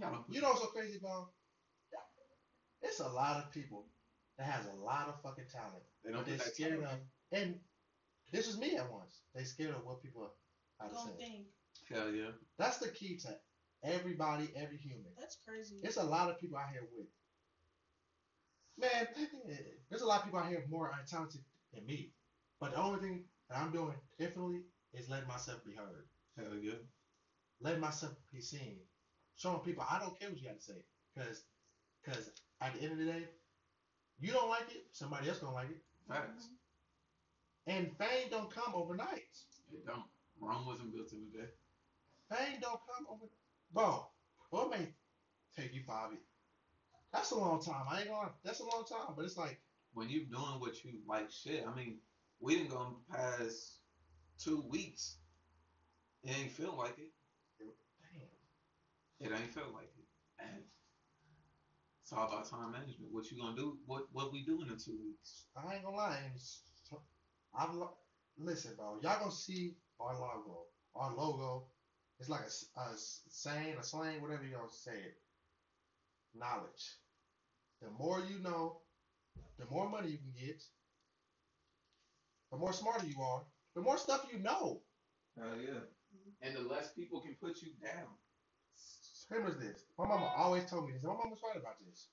[0.00, 0.24] Y'all don't.
[0.34, 1.28] You know what's so crazy, bro?
[2.82, 3.86] It's a lot of people
[4.38, 7.00] that has a lot of fucking talent, they but don't they're scared time
[7.32, 7.38] of.
[7.38, 7.54] And
[8.32, 9.20] this was me at once.
[9.34, 10.30] They scared of what people
[10.80, 10.88] are.
[10.88, 11.24] to Don't say.
[11.24, 11.46] think.
[11.90, 12.30] Hell yeah.
[12.58, 13.36] That's the key to
[13.82, 15.06] everybody, every human.
[15.18, 15.76] That's crazy.
[15.82, 17.06] It's a lot of people out here with.
[18.76, 19.06] Man,
[19.88, 21.40] there's a lot of people out here more talented
[21.72, 22.10] than me.
[22.60, 24.62] But the only thing that I'm doing differently
[24.92, 26.72] is letting myself be heard, Hell yeah.
[27.64, 28.76] Letting myself be seen,
[29.36, 31.42] showing people I don't care what you have to say, because,
[32.04, 33.24] because at the end of the day,
[34.20, 36.46] you don't like it, somebody else gonna like it, Facts.
[37.66, 39.34] and fame don't come overnight.
[39.72, 40.04] It don't.
[40.40, 41.48] Rome wasn't built in a day.
[42.30, 43.26] Fame don't come over,
[43.72, 44.06] bro.
[44.50, 44.86] What may
[45.58, 46.22] take you five years?
[47.12, 47.86] That's a long time.
[47.90, 48.30] I ain't gonna.
[48.44, 49.58] That's a long time, but it's like.
[49.96, 51.64] When you're doing what you like, shit.
[51.64, 51.98] I mean,
[52.40, 53.74] we didn't go past
[54.42, 55.18] two weeks.
[56.24, 57.12] It ain't feel like it.
[59.20, 59.32] Damn.
[59.32, 60.06] It ain't feel like it.
[60.38, 60.62] And
[62.02, 63.12] it's all about time management.
[63.12, 63.78] What you gonna do?
[63.86, 65.44] What what we doing in two weeks?
[65.56, 66.18] I ain't gonna lie.
[66.24, 66.62] and s-
[67.54, 67.96] I'm lo-
[68.36, 68.98] listen, bro.
[69.02, 70.66] Y'all gonna see our logo.
[70.94, 71.66] Our logo.
[72.20, 75.14] It's like a, a saying, a slang, whatever you gonna say it.
[76.34, 76.98] Knowledge.
[77.80, 78.80] The more you know,
[79.58, 80.62] the more money you can get.
[82.50, 83.42] The more smarter you are,
[83.74, 84.82] the more stuff you know.
[85.36, 85.80] Hell yeah.
[86.42, 88.06] And the less people can put you down.
[89.30, 89.84] Same as this.
[89.98, 91.02] My mama always told me this.
[91.02, 92.10] and My mama's right about this.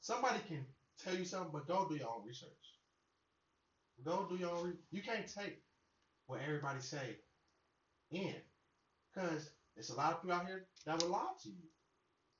[0.00, 0.66] Somebody can
[0.98, 2.80] tell you something, but don't do your own research.
[4.02, 4.70] Don't do your own.
[4.70, 5.64] Re- you can't take
[6.26, 7.16] what everybody say
[8.10, 8.34] in,
[9.12, 11.70] because there's a lot of people out here that will lie to you.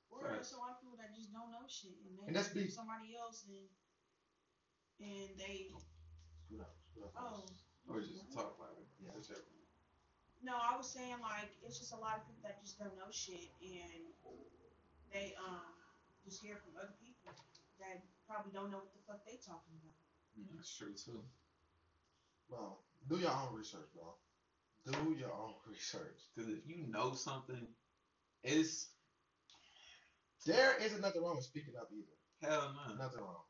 [0.09, 0.33] Or Right.
[0.33, 2.63] there's a lot of people that just don't know shit and they And that's be
[2.63, 3.69] be- somebody else and
[4.99, 5.69] and they
[6.45, 7.45] Scoot up, scoot up oh.
[7.87, 8.85] Or oh, just talk louder.
[8.99, 9.11] Yeah.
[9.15, 9.41] Whichever.
[10.43, 13.09] No, I was saying like it's just a lot of people that just don't know
[13.11, 14.03] shit and
[15.13, 15.73] they um
[16.25, 17.33] just hear from other people
[17.79, 19.95] that probably don't know what the fuck they talking about.
[20.35, 21.23] Yeah, that's true too.
[22.49, 24.15] Bro, do your own research, bro.
[24.85, 26.19] Do your own research.
[26.35, 27.67] Because if you know something,
[28.43, 28.89] it's
[30.45, 32.15] There isn't nothing wrong with speaking up either.
[32.41, 32.95] hell no.
[32.95, 33.43] Nothing wrong.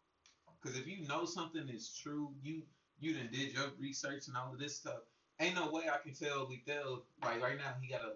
[0.62, 2.64] Because if you know something is true, you
[3.00, 5.00] you done did your research and all of this stuff.
[5.40, 8.14] Ain't no way I can tell Lethal like right now he got a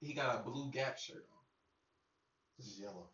[0.00, 1.38] he got a blue Gap shirt on,
[2.58, 3.08] This is yellow.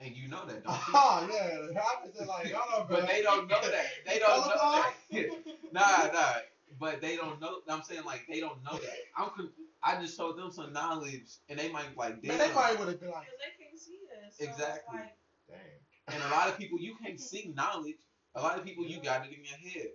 [0.00, 0.94] and you know that, don't you?
[0.94, 3.00] Oh yeah, I was just like, hold on, bro.
[3.00, 3.86] But they don't know that.
[4.06, 5.30] They don't know that.
[5.72, 6.34] nah, nah.
[6.78, 7.58] But they don't know.
[7.68, 8.98] I'm saying like they don't know that.
[9.16, 9.30] I'm.
[9.30, 9.50] Con-
[9.82, 12.36] I just told them some knowledge, and they might like damn.
[12.36, 14.36] Man, they probably would have been like, Because they can't see us.
[14.38, 14.98] So Exactly.
[14.98, 15.16] Like,
[15.48, 16.14] damn.
[16.14, 17.96] And a lot of people you can't see knowledge.
[18.34, 19.90] A lot of people you got it in your head,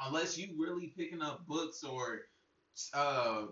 [0.00, 2.22] unless you really picking up books or
[2.94, 3.46] uh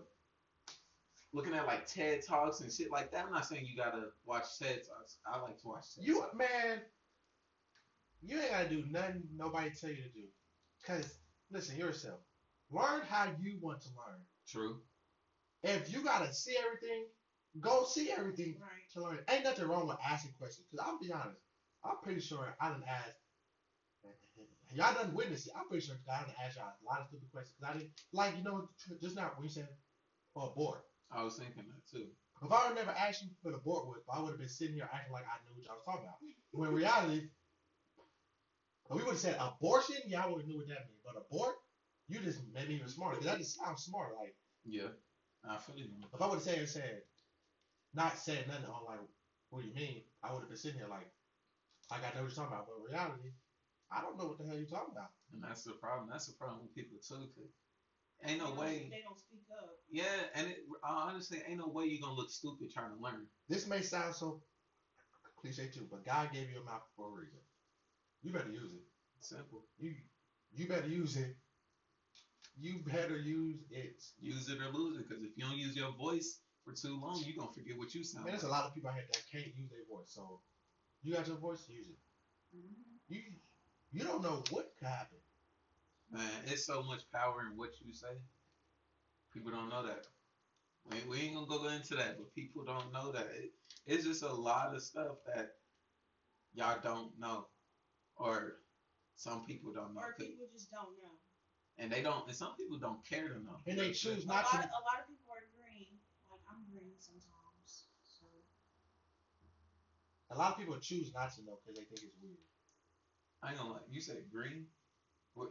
[1.33, 3.25] looking at like TED talks and shit like that.
[3.27, 5.19] I'm not saying you gotta watch TED talks.
[5.27, 6.35] I like to watch TED You talks.
[6.37, 6.81] man,
[8.23, 10.25] you ain't gotta do nothing nobody tell you to do.
[10.87, 11.19] Cause
[11.51, 12.21] listen, yourself.
[12.71, 14.21] Learn how you want to learn.
[14.49, 14.81] True.
[15.63, 17.07] If you gotta see everything,
[17.61, 18.91] go see everything right.
[18.95, 19.19] to learn.
[19.31, 20.67] Ain't nothing wrong with asking questions.
[20.71, 21.41] Cause I'll be honest,
[21.85, 22.85] I'm pretty sure I done
[24.79, 24.95] asked.
[24.97, 25.53] Y'all done witnessed it.
[25.57, 27.57] I'm pretty sure I done asked y'all a lot of stupid questions.
[27.61, 28.69] Cause I didn't like you know
[29.01, 29.69] just now when you said
[30.37, 30.81] a board.
[31.11, 32.07] I was thinking that too.
[32.43, 34.75] If I would never asked you for the board with, I would have been sitting
[34.75, 36.19] here acting like I knew what y'all was talking about.
[36.53, 37.29] When in reality,
[38.91, 41.05] if we would have said abortion, y'all would have knew what that meant.
[41.05, 41.55] But abort,
[42.09, 43.17] you just made me even smarter.
[43.17, 44.15] Cause that just sounds smart.
[44.19, 44.91] Like Yeah.
[45.45, 45.91] I feel you.
[46.13, 47.03] if I would have said said,
[47.95, 49.01] not said nothing on like
[49.53, 50.03] what do you mean?
[50.25, 51.13] I would have been sitting here like,
[51.91, 53.31] like I know what you're talking about, but in reality,
[53.95, 55.11] I don't know what the hell you're talking about.
[55.33, 56.09] And that's the problem.
[56.11, 57.29] That's the problem with people too.
[57.37, 57.53] Cause
[58.25, 58.89] ain't no They don't- way.
[58.91, 59.77] They don't speak up.
[59.91, 63.27] Yeah, and it, uh, honestly, ain't no way you're gonna look stupid trying to learn.
[63.49, 64.43] This may sound so
[65.37, 67.41] cliche too, but God gave you a mouth for a reason.
[68.23, 68.83] You better use it.
[69.21, 69.67] Simple.
[69.79, 69.95] You
[70.55, 71.37] you better use it.
[72.59, 74.03] You better use it.
[74.21, 75.09] Use it or lose it.
[75.09, 78.05] Cause if you don't use your voice for too long, you're gonna forget what you
[78.05, 78.25] sound.
[78.25, 80.11] Man, there's a lot of people out here that can't use their voice.
[80.13, 80.41] So
[81.03, 81.99] you got your voice, use it.
[82.57, 82.75] Mhm.
[83.09, 83.23] You
[83.93, 85.19] you don't know what could happen.
[86.11, 88.15] Man, it's so much power in what you say.
[89.33, 90.07] People don't know that.
[90.91, 93.29] We, we ain't gonna go into that, but people don't know that.
[93.35, 93.53] It,
[93.87, 95.55] it's just a lot of stuff that
[96.55, 97.47] y'all don't know,
[98.17, 98.59] or
[99.17, 101.17] some people don't know, Or 'cause- people just don't know.
[101.79, 102.27] and they don't.
[102.29, 103.57] And some people don't care to know.
[103.67, 104.59] And they choose A not lot, to.
[104.69, 105.97] a lot of people are green.
[106.29, 107.89] Like I'm green sometimes.
[108.05, 108.27] So
[110.31, 112.39] A lot of people choose not to know because they think it's weird.
[113.43, 113.87] I ain't gonna lie.
[113.91, 114.67] You said green.
[115.35, 115.49] What,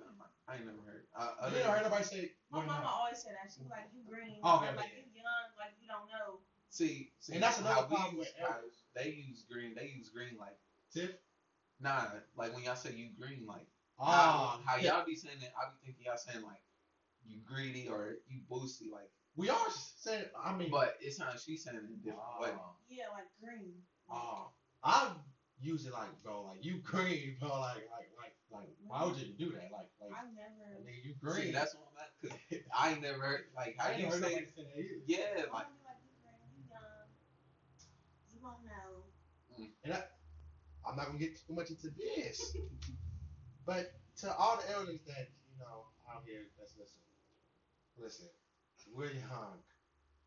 [0.47, 1.07] I ain't never heard.
[1.17, 2.31] Uh, You never heard than- nobody say.
[2.51, 3.51] my mama uh, always said that.
[3.51, 5.01] She was like, "You green, Oh, okay, like yeah.
[5.09, 8.27] you young, like you don't know." see, see, And that's another how we problem use
[8.39, 9.73] with guys, They use green.
[9.75, 10.55] They use green like
[10.93, 11.11] Tiff.
[11.79, 12.05] nah.
[12.35, 13.67] Like when y'all say you green, like
[13.99, 14.97] Ah, how, how yeah.
[14.97, 16.61] y'all be saying it, I be thinking y'all saying like
[17.25, 19.09] you greedy or you boosty, like.
[19.35, 20.25] We are saying.
[20.37, 21.39] I mean, But it's not.
[21.39, 22.51] She's saying it in a different way.
[22.53, 23.73] ah, Yeah, like green.
[24.09, 24.47] ah.
[24.83, 25.11] I
[25.61, 28.69] use it like, bro, like you green, bro, like, like, like, like.
[28.87, 29.69] Why would you do that?
[29.71, 30.81] Like, like, I never.
[30.81, 31.45] nigga, you green.
[31.47, 32.11] See, that's what I'm at.
[32.21, 34.29] Cause I ain't never heard like how I you never heard say.
[34.29, 35.01] nobody say that.
[35.05, 35.17] Yeah,
[35.53, 37.07] like be like, "You green, you young,
[38.29, 39.05] you won't know."
[39.57, 40.03] Mm.
[40.85, 42.55] I'm not gonna get too much into this,
[43.65, 47.01] but to all the elders that you know out here that's listen,
[47.97, 48.27] listen,
[48.93, 49.61] we're young.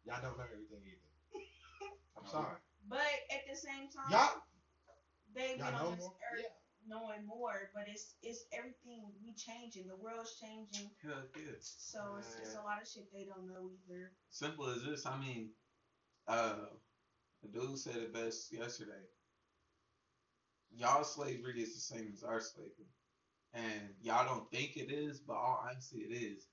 [0.07, 1.11] Y'all don't know everything either.
[2.19, 2.57] I'm sorry.
[2.89, 3.01] But
[3.33, 4.41] at the same time, Y'all,
[5.73, 6.15] know more.
[6.33, 6.49] earth Yeah.
[6.87, 7.71] knowing more.
[7.75, 9.87] But it's it's everything we changing.
[9.89, 10.91] The world's changing.
[11.03, 11.53] hell yeah.
[11.61, 14.13] So it's, it's a lot of shit they don't know either.
[14.31, 15.07] Simple as this.
[15.07, 15.51] I mean,
[16.29, 16.67] uh,
[17.45, 19.05] a dude said it best yesterday.
[20.77, 22.91] Y'all slavery is the same as our slavery,
[23.53, 26.49] and y'all don't think it is, but all honesty, it is.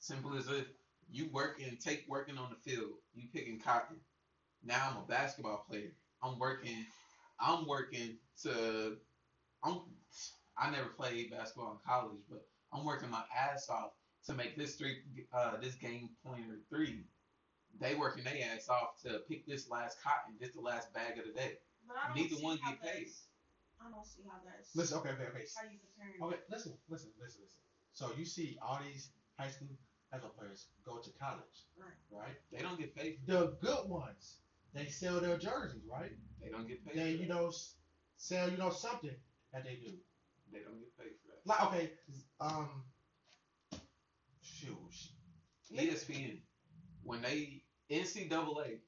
[0.00, 0.66] Simple as if
[1.10, 3.96] you work working, take working on the field, you picking cotton.
[4.62, 5.92] Now I'm a basketball player.
[6.22, 6.84] I'm working.
[7.40, 8.96] I'm working to.
[9.64, 9.80] I'm.
[10.58, 13.92] I never played basketball in college, but I'm working my ass off
[14.26, 14.98] to make this three,
[15.32, 17.04] uh, this game pointer three.
[17.80, 21.24] They working their ass off to pick this last cotton, this the last bag of
[21.24, 21.58] the day.
[21.88, 23.08] But I Neither one get paid.
[23.80, 24.76] I don't see how that's.
[24.76, 25.46] Listen, okay, okay, okay.
[25.56, 26.22] How you comparing?
[26.22, 27.60] Okay, listen, listen, listen, listen.
[27.92, 29.68] So you see all these high school
[30.12, 31.96] basketball players go to college, Right.
[32.12, 32.36] right?
[32.52, 34.36] They don't get paid for The good ones,
[34.74, 36.12] they sell their jerseys, right?
[36.40, 37.34] They don't get paid They, for you that.
[37.34, 37.74] know, s-
[38.16, 39.10] sell, you know, something
[39.52, 39.92] that they do.
[40.52, 41.40] They don't get paid for that.
[41.46, 41.90] Like, okay,
[42.40, 42.84] um,
[44.42, 45.10] shoot,
[45.72, 46.38] ESPN,
[47.02, 48.80] when they NCAA,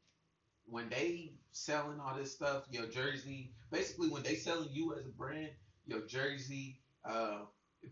[0.66, 5.10] when they selling all this stuff, your jersey, basically when they selling you as a
[5.10, 5.50] brand,
[5.86, 7.40] your jersey, uh,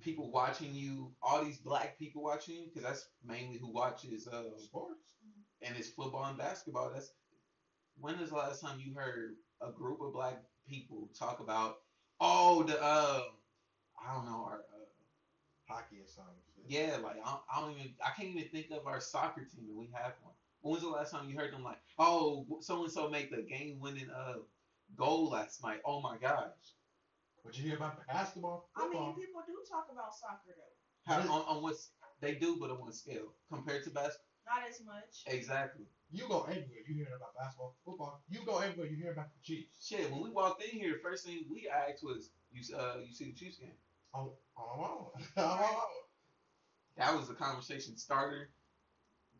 [0.00, 4.42] people watching you, all these black people watching you, because that's mainly who watches uh,
[4.56, 5.16] sports.
[5.62, 6.90] and it's football and basketball.
[6.92, 7.10] That's
[8.00, 11.78] when is the last time you heard a group of black people talk about
[12.20, 13.22] oh the uh
[14.02, 16.34] I don't know our uh, hockey or something.
[16.66, 19.76] yeah like I, I don't even I can't even think of our soccer team and
[19.78, 20.34] we have one.
[20.62, 23.42] When was the last time you heard them like oh so and so made the
[23.42, 24.34] game winning uh
[24.96, 25.80] goal last night?
[25.84, 26.74] Oh my gosh!
[27.44, 31.12] But you hear about basketball, I mean, people do talk about soccer though.
[31.12, 34.29] How, on, on what's they do, but on what scale compared to basketball?
[34.50, 35.22] Not as much.
[35.26, 35.84] Exactly.
[36.10, 38.20] you go everywhere, you hear about basketball, football.
[38.28, 39.68] You go everywhere, you hear about the Chiefs.
[39.80, 43.14] Shit, when we walked in here, the first thing we asked was you uh you
[43.14, 43.70] see the Chiefs game.
[44.12, 45.84] Oh, oh, oh,
[46.96, 48.50] that was the conversation starter.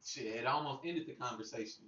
[0.05, 1.85] Shit, it almost ended the conversation.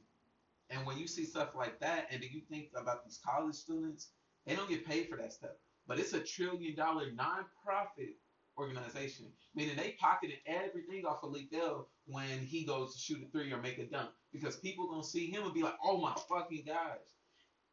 [0.70, 4.09] And when you see stuff like that, and then you think about these college students,
[4.47, 5.53] they don't get paid for that stuff.
[5.86, 8.14] But it's a trillion dollar nonprofit
[8.59, 13.53] organization, meaning they pocketed everything off of Liddell when he goes to shoot a three
[13.53, 16.64] or make a dunk, because people gonna see him and be like, "Oh my fucking
[16.66, 16.98] gosh!"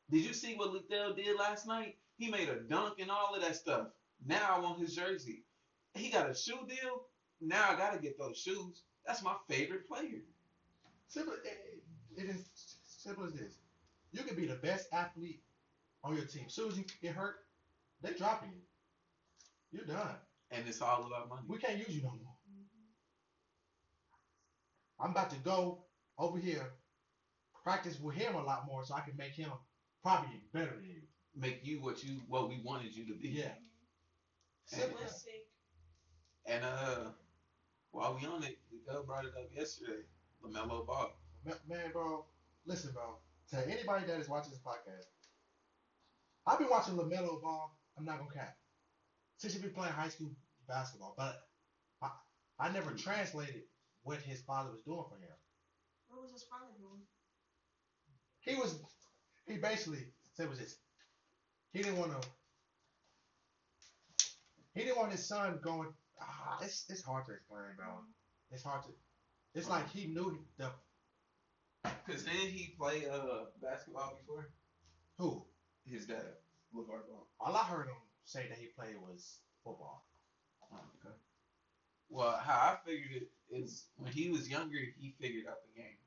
[0.09, 1.97] Did you see what Liddell did last night?
[2.17, 3.87] He made a dunk and all of that stuff.
[4.25, 5.43] Now I want his jersey.
[5.93, 7.05] He got a shoe deal.
[7.41, 8.83] Now I gotta get those shoes.
[9.05, 10.21] That's my favorite player.
[11.07, 11.33] Simple.
[11.43, 11.83] It,
[12.17, 12.45] it is
[12.85, 13.53] simple as this.
[14.11, 15.41] You can be the best athlete
[16.03, 16.43] on your team.
[16.47, 17.45] As soon as you get hurt,
[18.01, 18.61] they dropping you.
[19.71, 20.15] You're done.
[20.51, 21.41] And it's all about money.
[21.47, 22.35] We can't use you no more.
[24.99, 25.85] I'm about to go
[26.17, 26.73] over here,
[27.63, 29.49] practice with him a lot more, so I can make him
[30.03, 31.01] probably better than you.
[31.35, 33.29] make you what you what we wanted you to be.
[33.29, 33.51] Yeah.
[34.73, 35.47] And, Realistic.
[36.45, 37.11] and uh,
[37.91, 40.03] while we on it, the girl brought it up yesterday.
[40.43, 41.11] Lamelo Ball.
[41.67, 42.25] Man, bro,
[42.65, 43.17] listen, bro.
[43.51, 45.05] To anybody that is watching this podcast,
[46.45, 47.71] I've been watching Lamelo Ball.
[47.97, 48.55] I'm not gonna cap.
[49.39, 50.31] Since he's been playing high school
[50.67, 51.41] basketball, but
[52.01, 52.09] I,
[52.59, 53.63] I never translated
[54.03, 55.31] what his father was doing for him.
[56.09, 57.01] What was his father doing?
[58.41, 58.77] He was,
[59.47, 60.03] he basically
[60.35, 60.75] said was this.
[61.71, 62.27] He didn't want to.
[64.75, 65.87] He didn't want his son going.
[66.21, 67.87] Ah, it's it's hard to explain, bro.
[68.51, 68.89] It's hard to.
[69.55, 70.69] It's like he knew the
[72.05, 74.49] Cause then he played uh basketball before.
[75.17, 75.45] who.
[75.85, 76.35] His dad,
[76.75, 77.27] LeVar Ball.
[77.39, 77.95] All I heard him
[78.29, 80.05] say that he played was football.
[80.71, 81.15] Oh, okay.
[82.09, 85.97] Well, how I figured it is when he was younger, he figured out the game,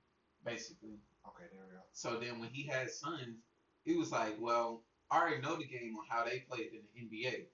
[0.45, 1.03] basically.
[1.27, 1.83] Okay, there we go.
[1.93, 3.43] So then when he had sons,
[3.85, 7.27] it was like, well, I already know the game on how they played in the
[7.27, 7.47] NBA.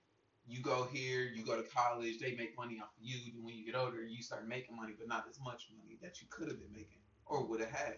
[0.47, 3.33] You go here, you go to college, they make money off of you.
[3.35, 6.21] And when you get older, you start making money, but not as much money that
[6.21, 7.97] you could have been making or would have had.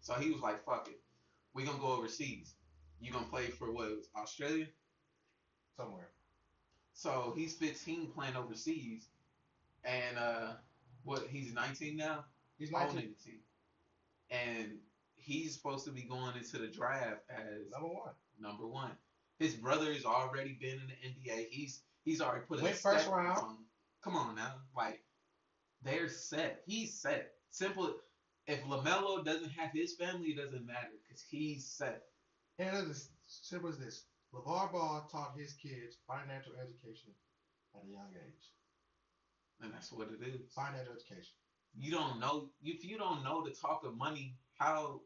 [0.00, 1.00] So he was like, fuck it.
[1.54, 2.54] We're going to go overseas.
[3.00, 3.88] You're going to play for what?
[3.88, 4.66] It was Australia?
[5.78, 6.08] Somewhere.
[6.92, 9.06] So he's 15 playing overseas.
[9.84, 10.52] And uh,
[11.04, 11.26] what?
[11.30, 12.24] He's 19 now?
[12.58, 13.14] He's owning 19.
[13.16, 13.40] the team.
[14.30, 14.72] And
[15.14, 18.12] he's supposed to be going into the draft as Number one.
[18.40, 18.90] number one.
[19.38, 21.46] His brother's already been in the NBA.
[21.50, 23.38] He's he's already put Went a first round.
[23.38, 23.56] on-
[24.02, 25.02] Come on now, like
[25.82, 26.62] they're set.
[26.66, 27.32] He's set.
[27.50, 27.94] Simple.
[28.46, 32.04] If Lamelo doesn't have his family, it doesn't matter because he's set.
[32.58, 34.04] And it's as simple as this.
[34.34, 37.12] LeVar Ball taught his kids financial education
[37.74, 38.52] at a young age.
[39.60, 40.52] And that's what it is.
[40.54, 41.34] Financial education.
[41.74, 44.36] You don't know if you don't know the talk of money.
[44.58, 45.00] How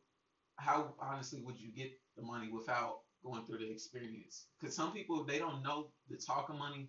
[0.57, 4.47] how honestly would you get the money without going through the experience?
[4.61, 6.89] Because some people they don't know the talk of money,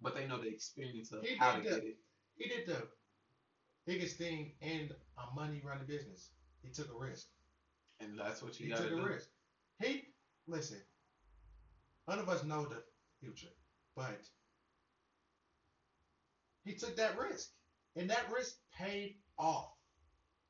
[0.00, 1.96] but they know the experience of He how to did get it.
[2.36, 2.88] He did the
[3.86, 6.30] biggest thing in a money running business.
[6.62, 7.26] He took a risk.
[8.00, 8.96] And that's what you He got to do.
[8.96, 9.28] He took a risk.
[9.82, 10.02] He
[10.46, 10.78] listen.
[12.08, 12.82] None of us know the
[13.20, 13.52] future,
[13.94, 14.18] but
[16.64, 17.50] he took that risk,
[17.96, 19.70] and that risk paid off.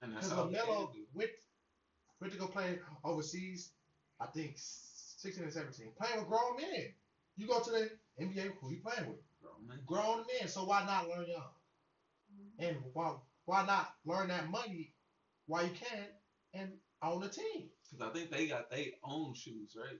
[0.02, 1.04] And that's Because all he can Lamelo do.
[1.14, 1.30] went
[2.20, 3.72] went to go play overseas.
[4.20, 6.94] I think sixteen and seventeen, playing with grown men.
[7.36, 7.90] You go to the
[8.20, 9.18] NBA, who you playing with?
[9.42, 9.78] Grown man.
[9.86, 10.48] Grown men.
[10.48, 11.52] So why not learn young?
[12.32, 12.64] Mm-hmm.
[12.64, 13.14] And why
[13.46, 14.92] why not learn that money
[15.46, 16.04] while you can
[16.54, 17.70] and own a team?
[17.90, 19.98] Because I think they got their own shoes, right?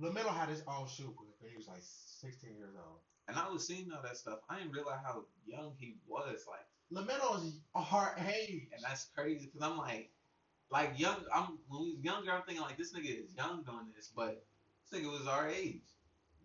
[0.00, 3.00] Lamelo had his own shoe when he was like 16 years old.
[3.28, 4.40] And I was seeing all that stuff.
[4.48, 6.44] I didn't realize how young he was.
[6.48, 8.68] Like, Lamelo is a hard age.
[8.72, 10.10] and that's crazy because I'm like,
[10.70, 11.16] like young.
[11.34, 14.44] I'm when we was younger, I'm thinking like this nigga is young doing this, but
[14.90, 15.82] this nigga was our age,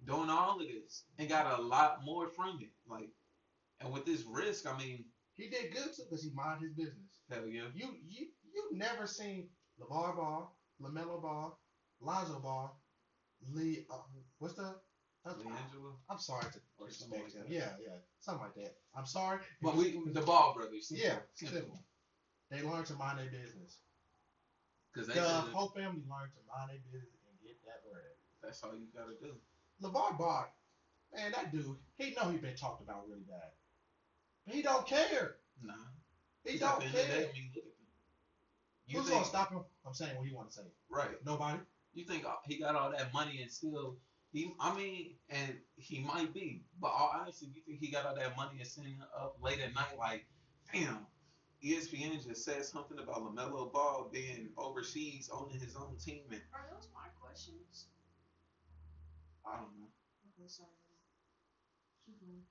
[0.06, 2.70] doing all of this, and got a lot more from it.
[2.88, 3.10] Like,
[3.82, 7.22] and with this risk, I mean, He did good too because he mind his business.
[7.30, 7.64] hell yeah.
[7.74, 9.50] You you you never seen
[9.80, 11.60] LeVar Ball, Lamelo Ball,
[12.00, 12.76] Lonzo Ball,
[13.54, 13.86] Lee.
[13.92, 13.98] Uh,
[14.40, 14.76] what's the?
[15.26, 15.94] Uh, LiAngelo.
[16.10, 17.50] I'm sorry to Or something like that.
[17.50, 18.76] Yeah, yeah, something like that.
[18.96, 19.40] I'm sorry.
[19.62, 20.88] But we, the Ball brothers.
[20.88, 21.58] Simple, yeah, simple.
[21.58, 21.80] simple.
[22.52, 23.78] They learned to mind their business.
[24.96, 25.22] They The
[25.52, 28.14] whole family learned to mind their business and get that bread.
[28.44, 29.34] that's all you gotta do.
[29.82, 30.46] LeVar Ball,
[31.14, 31.66] man, that dude,
[31.98, 33.50] he know he been talked about really bad.
[34.46, 35.36] He don't care.
[35.64, 35.74] Nah.
[36.46, 37.20] He don't the end of the care.
[37.22, 37.88] day, I mean, look at them.
[38.88, 39.64] You Who's think, gonna stop him?
[39.86, 40.62] I'm saying what he want to say.
[40.90, 41.10] right?
[41.26, 41.58] Nobody.
[41.96, 43.98] You think he got all that money and still
[44.32, 44.54] he?
[44.60, 48.36] I mean, and he might be, but all honestly, you think he got all that
[48.36, 50.26] money and sitting up late at night like,
[50.74, 51.08] damn,
[51.64, 56.68] ESPN just said something about Lamelo Ball being overseas owning his own team, and Are
[56.72, 57.88] those my questions?
[59.46, 59.88] I don't know.
[60.38, 60.70] Okay, sorry.
[62.20, 62.44] Going.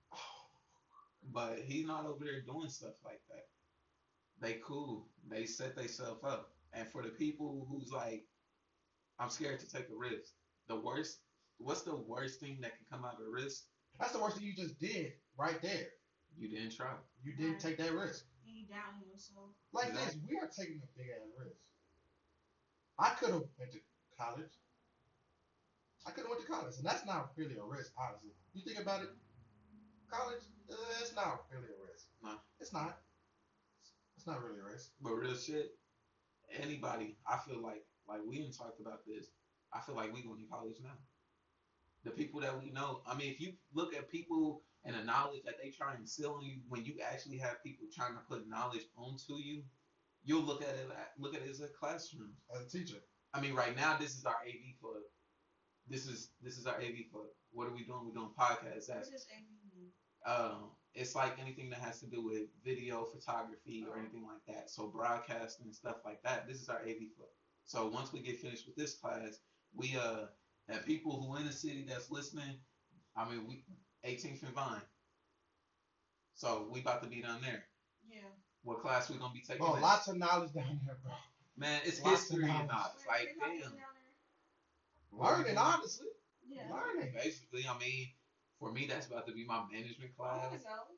[1.33, 3.47] But he's not over there doing stuff like that.
[4.41, 5.09] They cool.
[5.29, 6.51] They set themselves up.
[6.73, 8.25] And for the people who's like,
[9.19, 10.33] I'm scared to take a risk.
[10.69, 11.19] The worst.
[11.59, 13.65] What's the worst thing that can come out of a risk?
[13.99, 15.87] That's the worst thing you just did right there.
[16.37, 16.91] You didn't try.
[17.23, 18.25] You didn't take that risk.
[18.45, 19.55] He doubting yourself.
[19.73, 20.21] Like Exactly.
[20.21, 21.63] this, we are taking a big ass risk.
[22.99, 23.79] I could have went to
[24.19, 24.51] college.
[26.07, 28.31] I could have went to college, and that's not really a risk, honestly.
[28.53, 29.11] You think about it,
[30.11, 32.07] college, uh, it's not really a risk.
[32.23, 32.35] No.
[32.61, 32.99] It's not.
[34.17, 34.91] It's not really a risk.
[35.01, 35.79] But real shit,
[36.61, 39.27] anybody, I feel like, like we didn't talked about this.
[39.73, 40.97] I feel like we going to college now.
[42.05, 45.43] The people that we know, I mean, if you look at people and the knowledge
[45.47, 48.49] that they try and sell on you, when you actually have people trying to put
[48.49, 49.63] knowledge onto you,
[50.25, 50.87] you'll look at it,
[51.19, 52.33] look at it as a classroom.
[52.55, 52.99] As a teacher,
[53.33, 55.03] I mean, right now this is our AV club.
[55.89, 57.27] This is this is our AV club.
[57.53, 58.01] What are we doing?
[58.07, 58.89] We're doing podcasts.
[58.89, 59.45] What That's does AV
[59.75, 59.91] mean?
[60.27, 64.71] um, it's like anything that has to do with video, photography, or anything like that.
[64.71, 66.47] So broadcasting and stuff like that.
[66.49, 67.29] This is our AV club.
[67.65, 69.39] So once we get finished with this class,
[69.75, 70.27] we uh
[70.69, 72.57] have people who in the city that's listening.
[73.17, 73.63] I mean, we
[74.05, 74.83] 18th and Vine.
[76.35, 77.65] So we about to be down there.
[78.09, 78.21] Yeah.
[78.63, 79.59] What class we gonna be taking?
[79.59, 79.83] Bro, next?
[79.83, 81.13] lots of knowledge down there, bro.
[81.57, 82.69] Man, it's lots of history and knowledge.
[82.69, 83.07] knowledge.
[83.09, 83.49] Like, damn.
[83.51, 83.85] going there?
[85.13, 86.07] Learning, honestly.
[86.49, 86.63] Yeah.
[86.71, 87.13] Learning.
[87.15, 88.09] Basically, I mean,
[88.59, 90.63] for me, that's about to be my management I class.
[90.63, 90.95] go.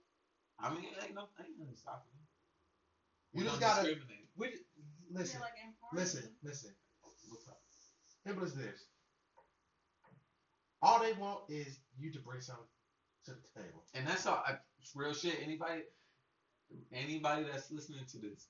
[0.59, 2.25] I mean, ain't no, ain't nothing stopping me.
[3.33, 3.95] You We just don't gotta
[4.37, 4.65] we ju-
[5.11, 5.53] listen, like
[5.93, 6.71] listen, listen.
[7.29, 7.61] What's up?
[8.27, 8.85] Simple as this.
[10.83, 12.65] All they want is you to bring something
[13.25, 13.83] to the table.
[13.95, 14.43] And that's all.
[14.47, 14.57] I,
[14.95, 15.39] real shit.
[15.43, 15.83] Anybody,
[16.93, 18.47] anybody that's listening to this,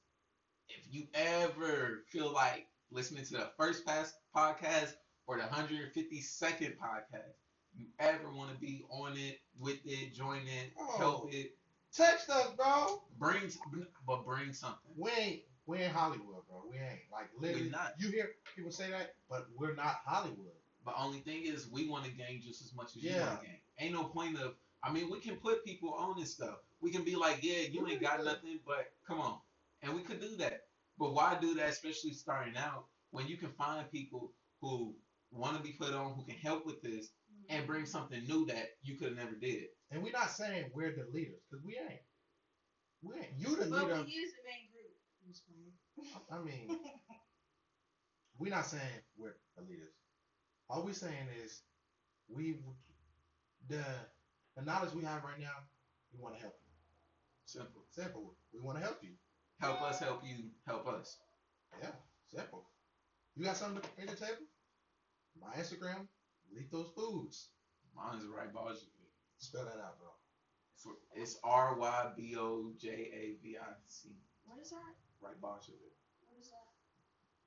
[0.69, 4.95] if you ever feel like listening to the first past podcast
[5.27, 7.35] or the 152nd podcast,
[7.77, 11.31] you ever want to be on it, with it, join it, help Oh.
[11.31, 11.53] it,
[11.95, 13.03] Text us, bro.
[13.19, 13.51] bring,
[14.07, 14.91] but bring something.
[14.97, 16.63] We ain't we ain't Hollywood, bro.
[16.71, 17.65] We ain't like literally.
[17.65, 17.95] We not.
[17.99, 20.53] You hear people say that, but we're not Hollywood.
[20.85, 23.47] But only thing is, we want to gain just as much as you want to
[23.47, 23.57] gain.
[23.81, 24.55] Ain't no point of.
[24.85, 26.59] I mean, we can put people on this stuff.
[26.81, 29.39] We can be like, yeah, you ain't got nothing, but come on,
[29.83, 30.63] and we could do that.
[30.99, 34.95] But why do that, especially starting out, when you can find people who
[35.33, 37.09] want to be put on, who can help with this,
[37.49, 37.91] and bring mm-hmm.
[37.91, 39.65] something new that you could have never did.
[39.91, 42.01] And we're not saying we're the leaders, because we ain't.
[43.03, 43.35] We ain't.
[43.39, 44.03] You the But leader.
[44.05, 44.76] we use the main group.
[45.27, 45.75] I'm just playing.
[46.31, 46.79] I mean,
[48.39, 48.83] we're not saying
[49.19, 49.95] we're the leaders.
[50.71, 51.63] All we're saying is
[52.29, 52.59] we
[53.69, 53.83] the
[54.57, 55.67] the knowledge we have right now,
[56.13, 56.73] we want to help you.
[57.45, 57.83] Simple.
[57.91, 58.35] Simple.
[58.55, 59.11] We want to help you.
[59.61, 61.17] Help us, help you, help us.
[61.81, 61.89] Yeah,
[62.29, 62.69] simple.
[63.35, 64.45] You got something to bring to the table?
[65.41, 66.07] My Instagram,
[66.55, 67.49] Lethos Foods.
[67.97, 68.93] Mine's right Bojavic.
[69.39, 70.09] Spell that out, bro.
[70.77, 74.11] For- It's R Y B O J A V I C.
[74.45, 74.95] What is that?
[75.21, 75.97] Right Bojavic.
[76.23, 76.69] What is that?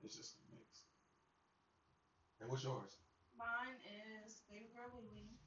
[0.03, 0.88] It's just a mix.
[2.41, 2.97] And what's yours?
[3.36, 5.38] Mine is baby girl Lily.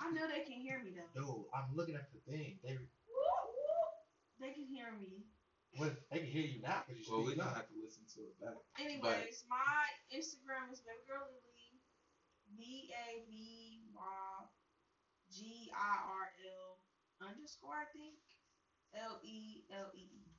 [0.00, 1.10] I know they can hear me though.
[1.14, 2.58] Dude, I'm looking at the thing.
[2.64, 3.86] They Woo, woo.
[4.42, 5.26] They can hear me.
[5.78, 8.20] well, they can hear you now because you Well, we don't have to listen to
[8.26, 8.58] it back.
[8.82, 11.78] Anyways, my Instagram is baby girl Lily.
[12.58, 14.34] B A B Y
[15.30, 16.82] G I R L
[17.22, 18.18] underscore I think.
[18.92, 20.31] L E L E E.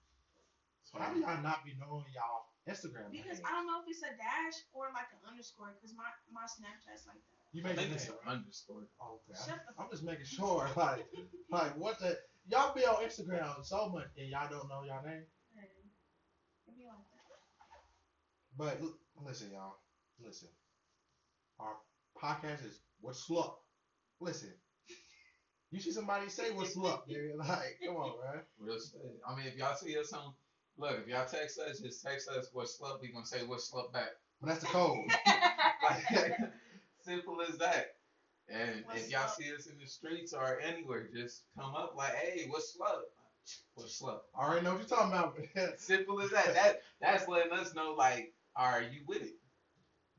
[0.94, 3.10] So, How do y'all not be knowing y'all Instagram?
[3.10, 3.50] Because name?
[3.50, 7.10] I don't know if it's a dash or like an underscore because my, my Snapchat's
[7.10, 7.50] like that.
[7.50, 8.86] you I make think it it's an underscore.
[9.02, 9.34] Oh, okay.
[9.34, 10.70] Shut I'm, I'm just making sure.
[10.78, 11.10] Like,
[11.50, 12.14] like what the
[12.46, 15.26] y'all be on Instagram so much and y'all don't know y'all name.
[16.70, 17.26] It'd be like that.
[18.56, 19.82] But l- listen, y'all.
[20.22, 20.50] Listen.
[21.60, 21.74] Our
[22.22, 23.58] podcast is what's slup.
[24.22, 24.54] Listen.
[25.72, 27.34] You see somebody say what's slup, nigga.
[27.38, 28.44] Like, come on, man.
[28.60, 28.78] Real.
[29.28, 30.34] I mean, if y'all see us on,
[30.78, 33.00] look, if y'all text us, just text us what's slup.
[33.02, 34.12] We gonna say what's slup back.
[34.42, 35.08] But that's the code.
[35.84, 36.38] Like,
[37.06, 37.96] simple as that.
[38.50, 39.36] And What's if y'all slup?
[39.36, 43.06] see us in the streets or anywhere, just come up like, hey, what's slup?
[43.76, 44.26] What's slup?
[44.38, 45.80] I already know what you're talking about.
[45.80, 46.54] Simple as that.
[46.54, 49.36] That that's letting us know, like, are you with it?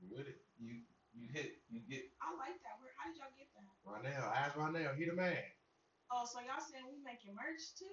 [0.00, 0.40] You with it?
[0.58, 0.80] You
[1.14, 2.80] you hit you get I like that.
[2.80, 3.64] Where, how did y'all get that?
[3.84, 5.36] Ronell, ask Ronell, he the man.
[6.10, 7.92] Oh, so y'all saying we making merch too?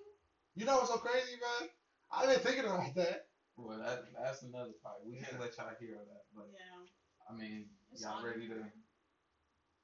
[0.55, 1.69] You know what's so crazy, man?
[2.13, 3.27] I've been thinking about that.
[3.57, 3.77] well.
[3.79, 4.97] That that's another part.
[5.05, 6.85] We can't let y'all hear that, but Yeah.
[7.29, 8.73] I mean, It's y'all ready to there.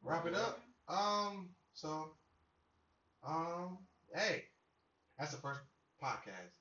[0.03, 0.59] Wrap it up.
[0.87, 2.11] Um, so,
[3.25, 3.79] um,
[4.13, 4.45] hey,
[5.17, 5.61] that's the first
[6.01, 6.51] podcast.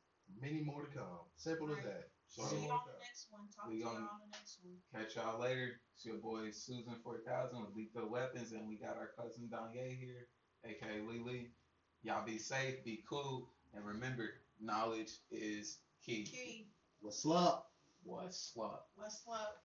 [0.40, 1.20] Many more to come.
[1.36, 2.08] Simple as that.
[2.28, 3.48] So See you more on the next one.
[3.54, 4.82] Talk We to y'all gonna- on the next one.
[4.92, 5.80] Catch y'all later.
[5.94, 10.28] It's your boy Susan 4000 with Lethal Weapons, and we got our cousin Danye here,
[10.64, 11.52] aka Lily.
[12.02, 16.24] Y'all be safe, be cool, and remember, knowledge is key.
[16.24, 16.66] Key,
[17.00, 17.70] What's up?
[18.04, 18.88] What's up?
[18.96, 19.62] what's up?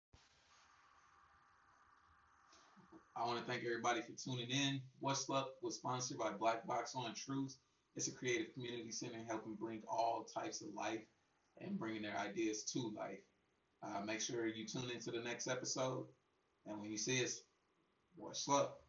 [3.16, 4.80] I want to thank everybody for tuning in.
[5.00, 7.56] What's Up was sponsored by Black Box on Truth.
[7.96, 11.00] It's a creative community center helping bring all types of life
[11.60, 13.20] and bringing their ideas to life.
[13.82, 16.04] Uh, make sure you tune into the next episode.
[16.66, 17.40] And when you see us,
[18.16, 18.80] what's up?